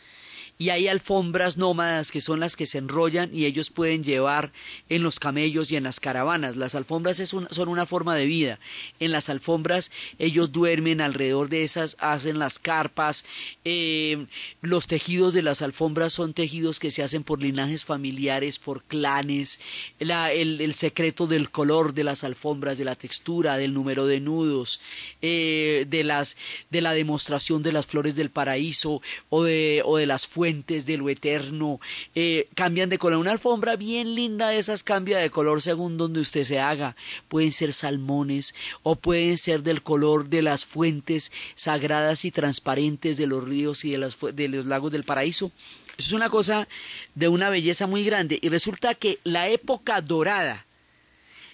y 0.58 0.70
hay 0.70 0.88
alfombras 0.88 1.58
nómadas 1.58 2.12
que 2.12 2.22
son 2.22 2.40
las 2.40 2.56
que 2.56 2.66
se 2.66 2.78
enrollan 2.78 3.30
y 3.34 3.46
ellos 3.46 3.70
pueden 3.70 4.04
llevar 4.04 4.54
en 4.88 5.04
los 5.04 5.20
camellos 5.20 5.70
y 5.72 5.76
en 5.76 5.84
las 5.84 6.00
caravanas. 6.00 6.56
Las 6.56 6.76
alfombras 6.76 7.18
son 7.28 7.68
una 7.68 7.86
forma 7.86 8.16
de 8.16 8.26
vida. 8.26 8.60
En 9.02 9.12
las 9.12 9.30
alfombras 9.30 9.92
ellos 10.18 10.54
duermen 10.54 11.02
alrededor 11.02 11.50
de 11.50 11.64
esas, 11.64 11.98
hacen 12.00 12.40
las 12.40 12.58
carpas. 12.58 13.26
Eh, 13.66 14.28
los 14.62 14.88
tejidos 14.88 15.34
de 15.34 15.42
las 15.42 15.62
alfombras 15.62 16.14
son 16.14 16.34
tejidos 16.34 16.80
que 16.80 16.92
se 16.92 17.04
hacen 17.04 17.24
por 17.24 17.42
linajes 17.42 17.84
familiares, 17.84 18.58
por 18.58 18.84
clanes. 18.84 19.60
el, 20.00 20.74
secreto 20.74 21.28
del 21.28 21.52
color 21.52 21.94
de 21.94 22.04
las 22.04 22.24
alfombras, 22.24 22.78
de 22.78 22.86
la 22.86 22.96
textura, 22.96 23.58
del 23.58 23.74
número 23.74 24.06
de 24.08 24.20
nudos, 24.20 24.82
eh, 25.22 25.86
de, 25.90 26.04
las, 26.04 26.38
de 26.70 26.82
la 26.82 26.94
demostración 26.94 27.62
de 27.62 27.72
las 27.72 27.86
flores 27.86 28.16
del 28.16 28.30
paraíso 28.30 29.02
o 29.30 29.44
de, 29.44 29.82
o 29.86 29.98
de 29.98 30.06
las 30.06 30.28
fuerzas 30.28 30.45
fuentes 30.46 30.86
de 30.86 30.98
lo 30.98 31.10
eterno, 31.10 31.80
eh, 32.14 32.48
cambian 32.54 32.88
de 32.88 33.00
color. 33.00 33.18
Una 33.18 33.32
alfombra 33.32 33.76
bien 33.78 34.14
linda 34.14 34.50
de 34.50 34.60
esas 34.60 34.84
cambia 34.84 35.18
de 35.18 35.32
color 35.32 35.60
según 35.60 35.98
donde 35.98 36.20
usted 36.20 36.44
se 36.44 36.60
haga. 36.60 36.96
Pueden 37.28 37.52
ser 37.52 37.74
salmones 37.74 38.54
o 38.84 38.96
pueden 38.96 39.40
ser 39.40 39.64
del 39.64 39.82
color 39.82 40.30
de 40.30 40.44
las 40.44 40.64
fuentes 40.64 41.32
sagradas 41.56 42.26
y 42.26 42.32
transparentes 42.32 43.18
de 43.18 43.26
los 43.26 43.44
ríos 43.44 43.86
y 43.86 43.92
de, 43.92 43.98
las, 43.98 44.20
de 44.34 44.48
los 44.48 44.68
lagos 44.68 44.92
del 44.92 45.04
paraíso. 45.04 45.52
Eso 45.98 46.10
es 46.10 46.14
una 46.14 46.30
cosa 46.30 46.68
de 47.16 47.28
una 47.28 47.50
belleza 47.50 47.88
muy 47.88 48.06
grande. 48.06 48.38
Y 48.40 48.50
resulta 48.50 48.94
que 48.94 49.18
la 49.24 49.50
época 49.50 50.00
dorada 50.02 50.68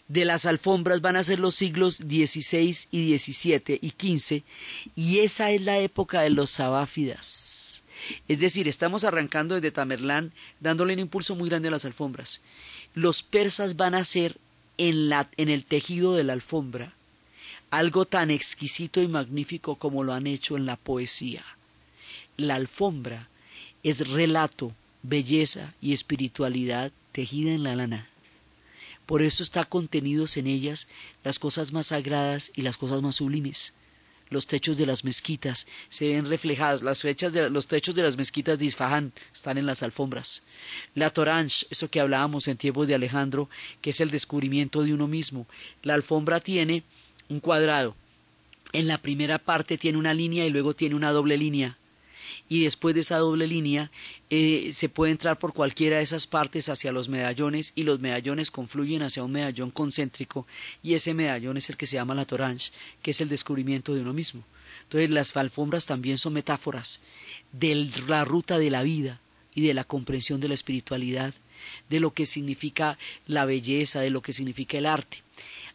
de 0.10 0.26
las 0.26 0.46
alfombras 0.46 1.00
van 1.00 1.16
a 1.16 1.24
ser 1.24 1.39
los 1.39 1.56
siglos 1.56 1.96
XVI 1.96 2.76
y 2.92 3.18
XVII 3.18 3.80
y 3.82 3.92
XV, 3.92 4.44
y 4.98 5.20
esa 5.20 5.52
es 5.52 5.62
la 5.62 5.78
época 5.80 6.24
de 6.24 6.32
los 6.32 6.50
sabáfidas. 6.50 7.61
Es 8.28 8.39
decir, 8.39 8.68
estamos 8.68 9.03
arrancando 9.03 9.55
desde 9.55 9.72
Tamerlán, 9.72 10.32
dándole 10.59 10.93
un 10.93 10.99
impulso 10.99 11.36
muy 11.36 11.49
grande 11.49 11.68
a 11.68 11.72
las 11.72 11.86
alfombras. 11.86 12.41
Los 12.93 13.24
persas 13.24 13.76
van 13.76 13.95
a 13.95 13.99
hacer 13.99 14.38
en, 14.78 15.09
la, 15.09 15.30
en 15.38 15.49
el 15.49 15.66
tejido 15.66 16.14
de 16.14 16.24
la 16.24 16.34
alfombra 16.34 16.93
algo 17.72 18.05
tan 18.05 18.30
exquisito 18.30 19.01
y 19.01 19.07
magnífico 19.07 19.76
como 19.76 20.03
lo 20.03 20.14
han 20.14 20.28
hecho 20.28 20.57
en 20.57 20.66
la 20.66 20.76
poesía. 20.76 21.43
La 22.36 22.55
alfombra 22.55 23.30
es 23.82 24.07
relato, 24.09 24.74
belleza 25.03 25.74
y 25.82 25.93
espiritualidad 25.93 26.91
tejida 27.14 27.51
en 27.53 27.64
la 27.64 27.76
lana. 27.76 28.07
Por 29.05 29.22
eso 29.22 29.41
está 29.41 29.66
contenidos 29.66 30.38
en 30.38 30.47
ellas 30.47 30.89
las 31.24 31.39
cosas 31.39 31.72
más 31.72 31.88
sagradas 31.88 32.51
y 32.55 32.62
las 32.62 32.78
cosas 32.78 33.01
más 33.01 33.16
sublimes. 33.16 33.74
Los 34.32 34.48
techos 34.48 34.78
de 34.78 34.88
las 34.88 35.04
mezquitas 35.04 35.68
se 35.90 36.08
ven 36.08 36.26
reflejados, 36.26 36.82
las 36.82 37.02
fechas 37.02 37.34
de, 37.34 37.52
los 37.52 37.68
techos 37.68 37.94
de 37.94 38.02
las 38.02 38.18
mezquitas 38.18 38.58
de 38.58 38.66
Isfahan 38.66 39.12
están 39.32 39.60
en 39.60 39.68
las 39.68 39.84
alfombras. 39.84 40.44
La 40.96 41.12
Torange, 41.12 41.68
eso 41.70 41.90
que 41.90 42.00
hablábamos 42.00 42.48
en 42.48 42.58
tiempos 42.58 42.88
de 42.88 42.96
Alejandro, 42.96 43.50
que 43.82 43.92
es 43.92 44.02
el 44.02 44.10
descubrimiento 44.10 44.82
de 44.82 44.94
uno 44.94 45.08
mismo. 45.08 45.46
La 45.84 45.94
alfombra 45.94 46.40
tiene 46.40 46.84
un 47.30 47.42
cuadrado. 47.42 47.96
En 48.74 48.88
la 48.88 48.98
primera 48.98 49.38
parte 49.38 49.78
tiene 49.78 50.00
una 50.00 50.14
línea 50.14 50.48
y 50.48 50.50
luego 50.50 50.74
tiene 50.74 50.96
una 50.96 51.12
doble 51.12 51.38
línea 51.38 51.78
y 52.50 52.64
después 52.64 52.96
de 52.96 53.02
esa 53.02 53.18
doble 53.18 53.48
línea 53.48 53.92
eh, 54.30 54.72
se 54.74 54.90
puede 54.90 55.12
entrar 55.12 55.40
por 55.40 55.54
cualquiera 55.54 55.98
de 55.98 56.04
esas 56.04 56.28
partes 56.28 56.70
hacia 56.70 56.92
los 56.92 57.10
medallones 57.10 57.74
y 57.76 57.84
los 57.84 58.00
medallones 58.00 58.52
confluyen 58.52 59.04
hacia 59.04 59.24
un 59.24 59.32
medallón 59.32 59.72
concéntrico 59.72 60.48
y 60.84 60.94
ese 60.94 61.14
medallón 61.14 61.58
es 61.58 61.70
el 61.70 61.78
que 61.78 61.86
se 61.86 61.96
llama 61.96 62.16
la 62.16 62.26
torange, 62.26 62.72
que 63.02 63.12
es 63.12 63.22
el 63.22 63.30
descubrimiento 63.30 63.94
de 63.94 64.02
uno 64.02 64.14
mismo. 64.14 64.44
Entonces 64.84 65.10
las 65.10 65.36
alfombras 65.38 65.86
también 65.86 66.18
son 66.18 66.34
metáforas 66.34 67.02
de 67.52 67.90
la 68.08 68.26
ruta 68.26 68.58
de 68.58 68.72
la 68.72 68.84
vida 68.84 69.20
y 69.56 69.66
de 69.68 69.74
la 69.74 69.84
comprensión 69.84 70.40
de 70.40 70.48
la 70.48 70.54
espiritualidad, 70.54 71.34
de 71.90 72.00
lo 72.00 72.14
que 72.14 72.26
significa 72.26 72.98
la 73.28 73.46
belleza, 73.46 74.02
de 74.02 74.10
lo 74.10 74.22
que 74.22 74.34
significa 74.34 74.78
el 74.78 74.86
arte. 74.86 75.24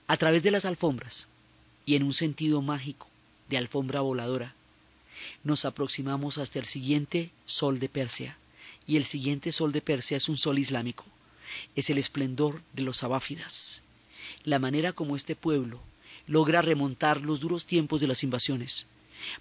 A 0.06 0.16
través 0.16 0.42
de 0.42 0.50
las 0.50 0.64
alfombras 0.64 1.28
y 1.84 1.94
en 1.94 2.02
un 2.02 2.12
sentido 2.12 2.62
mágico 2.62 3.08
de 3.48 3.58
alfombra 3.58 4.00
voladora, 4.00 4.54
nos 5.44 5.64
aproximamos 5.64 6.38
hasta 6.38 6.58
el 6.58 6.64
siguiente 6.64 7.30
sol 7.46 7.78
de 7.78 7.88
Persia. 7.88 8.38
Y 8.86 8.96
el 8.96 9.04
siguiente 9.04 9.52
sol 9.52 9.72
de 9.72 9.82
Persia 9.82 10.16
es 10.16 10.28
un 10.28 10.38
sol 10.38 10.58
islámico. 10.58 11.04
Es 11.74 11.90
el 11.90 11.98
esplendor 11.98 12.62
de 12.72 12.82
los 12.82 13.02
abáfidas. 13.02 13.82
La 14.44 14.58
manera 14.58 14.92
como 14.92 15.16
este 15.16 15.36
pueblo 15.36 15.80
logra 16.26 16.62
remontar 16.62 17.20
los 17.20 17.40
duros 17.40 17.66
tiempos 17.66 18.00
de 18.00 18.06
las 18.06 18.22
invasiones 18.22 18.86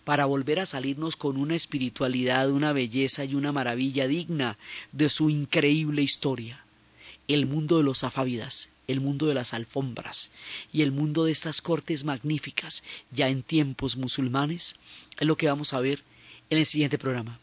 para 0.03 0.25
volver 0.25 0.59
a 0.59 0.65
salirnos 0.65 1.15
con 1.15 1.37
una 1.37 1.55
espiritualidad, 1.55 2.49
una 2.49 2.73
belleza 2.73 3.25
y 3.25 3.35
una 3.35 3.51
maravilla 3.51 4.07
digna 4.07 4.57
de 4.91 5.09
su 5.09 5.29
increíble 5.29 6.01
historia. 6.01 6.63
El 7.27 7.45
mundo 7.45 7.77
de 7.77 7.83
los 7.83 8.03
afávidas, 8.03 8.69
el 8.87 9.01
mundo 9.01 9.27
de 9.27 9.33
las 9.33 9.53
alfombras 9.53 10.31
y 10.71 10.81
el 10.81 10.91
mundo 10.91 11.25
de 11.25 11.31
estas 11.31 11.61
cortes 11.61 12.03
magníficas 12.03 12.83
ya 13.11 13.29
en 13.29 13.43
tiempos 13.43 13.97
musulmanes 13.97 14.75
es 15.19 15.27
lo 15.27 15.37
que 15.37 15.47
vamos 15.47 15.73
a 15.73 15.79
ver 15.79 16.03
en 16.49 16.59
el 16.59 16.65
siguiente 16.65 16.97
programa. 16.97 17.39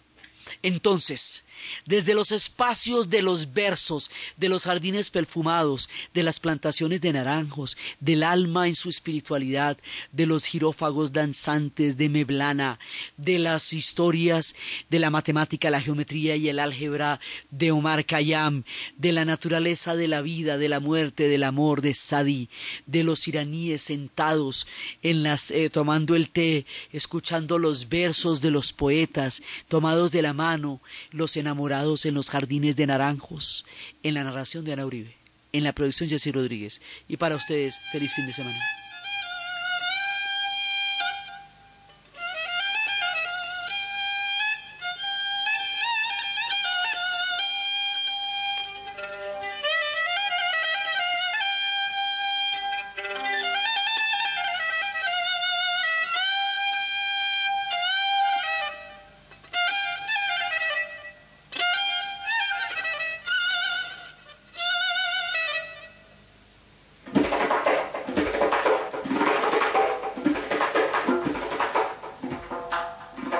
Entonces, 0.63 1.45
desde 1.87 2.15
los 2.15 2.33
espacios 2.33 3.11
de 3.11 3.23
los 3.23 3.53
versos, 3.53 4.11
de 4.37 4.49
los 4.49 4.65
jardines 4.65 5.11
perfumados, 5.11 5.89
de 6.15 6.23
las 6.23 6.41
plantaciones 6.41 7.01
de 7.01 7.13
naranjos, 7.13 7.77
del 8.01 8.23
alma 8.23 8.69
en 8.69 8.77
su 8.77 8.89
espiritualidad, 8.89 9.79
de 10.13 10.27
los 10.27 10.45
girófagos 10.45 11.13
danzantes 11.13 11.97
de 11.97 12.09
Meblana, 12.09 12.79
de 13.17 13.39
las 13.39 13.73
historias 13.73 14.55
de 14.91 14.99
la 14.99 15.11
matemática, 15.11 15.71
la 15.71 15.81
geometría 15.81 16.37
y 16.37 16.49
el 16.49 16.59
álgebra 16.59 17.21
de 17.51 17.71
Omar 17.71 18.05
Khayyam, 18.05 18.65
de 18.97 19.13
la 19.13 19.25
naturaleza 19.25 19.97
de 19.97 20.09
la 20.09 20.23
vida, 20.23 20.59
de 20.59 20.69
la 20.69 20.81
muerte, 20.81 21.29
del 21.29 21.45
amor 21.45 21.81
de 21.81 21.95
Sadi, 21.95 22.49
de 22.87 23.05
los 23.05 23.27
iraníes 23.29 23.83
sentados 23.83 24.67
en 25.03 25.23
las, 25.23 25.51
eh, 25.51 25.71
tomando 25.71 26.15
el 26.15 26.31
té, 26.31 26.67
escuchando 26.93 27.59
los 27.59 27.89
versos 27.89 28.41
de 28.41 28.51
los 28.51 28.73
poetas, 28.73 29.43
tomados 29.69 30.13
de 30.13 30.23
la 30.23 30.32
mano, 30.33 30.81
los 31.11 31.37
enamorados 31.37 32.07
en 32.07 32.15
los 32.15 32.31
jardines 32.31 32.77
de 32.77 32.87
naranjos, 32.87 33.65
en 34.03 34.15
la 34.15 34.25
narración 34.25 34.65
de 34.65 34.73
Ana 34.73 34.87
Uribe, 34.87 35.15
en 35.53 35.65
la 35.65 35.73
producción 35.73 36.09
Jessy 36.09 36.33
Rodríguez. 36.33 36.81
Y 37.09 37.17
para 37.17 37.37
ustedes, 37.37 37.79
feliz 37.93 38.13
fin 38.15 38.27
de 38.27 38.33
semana. 38.33 38.82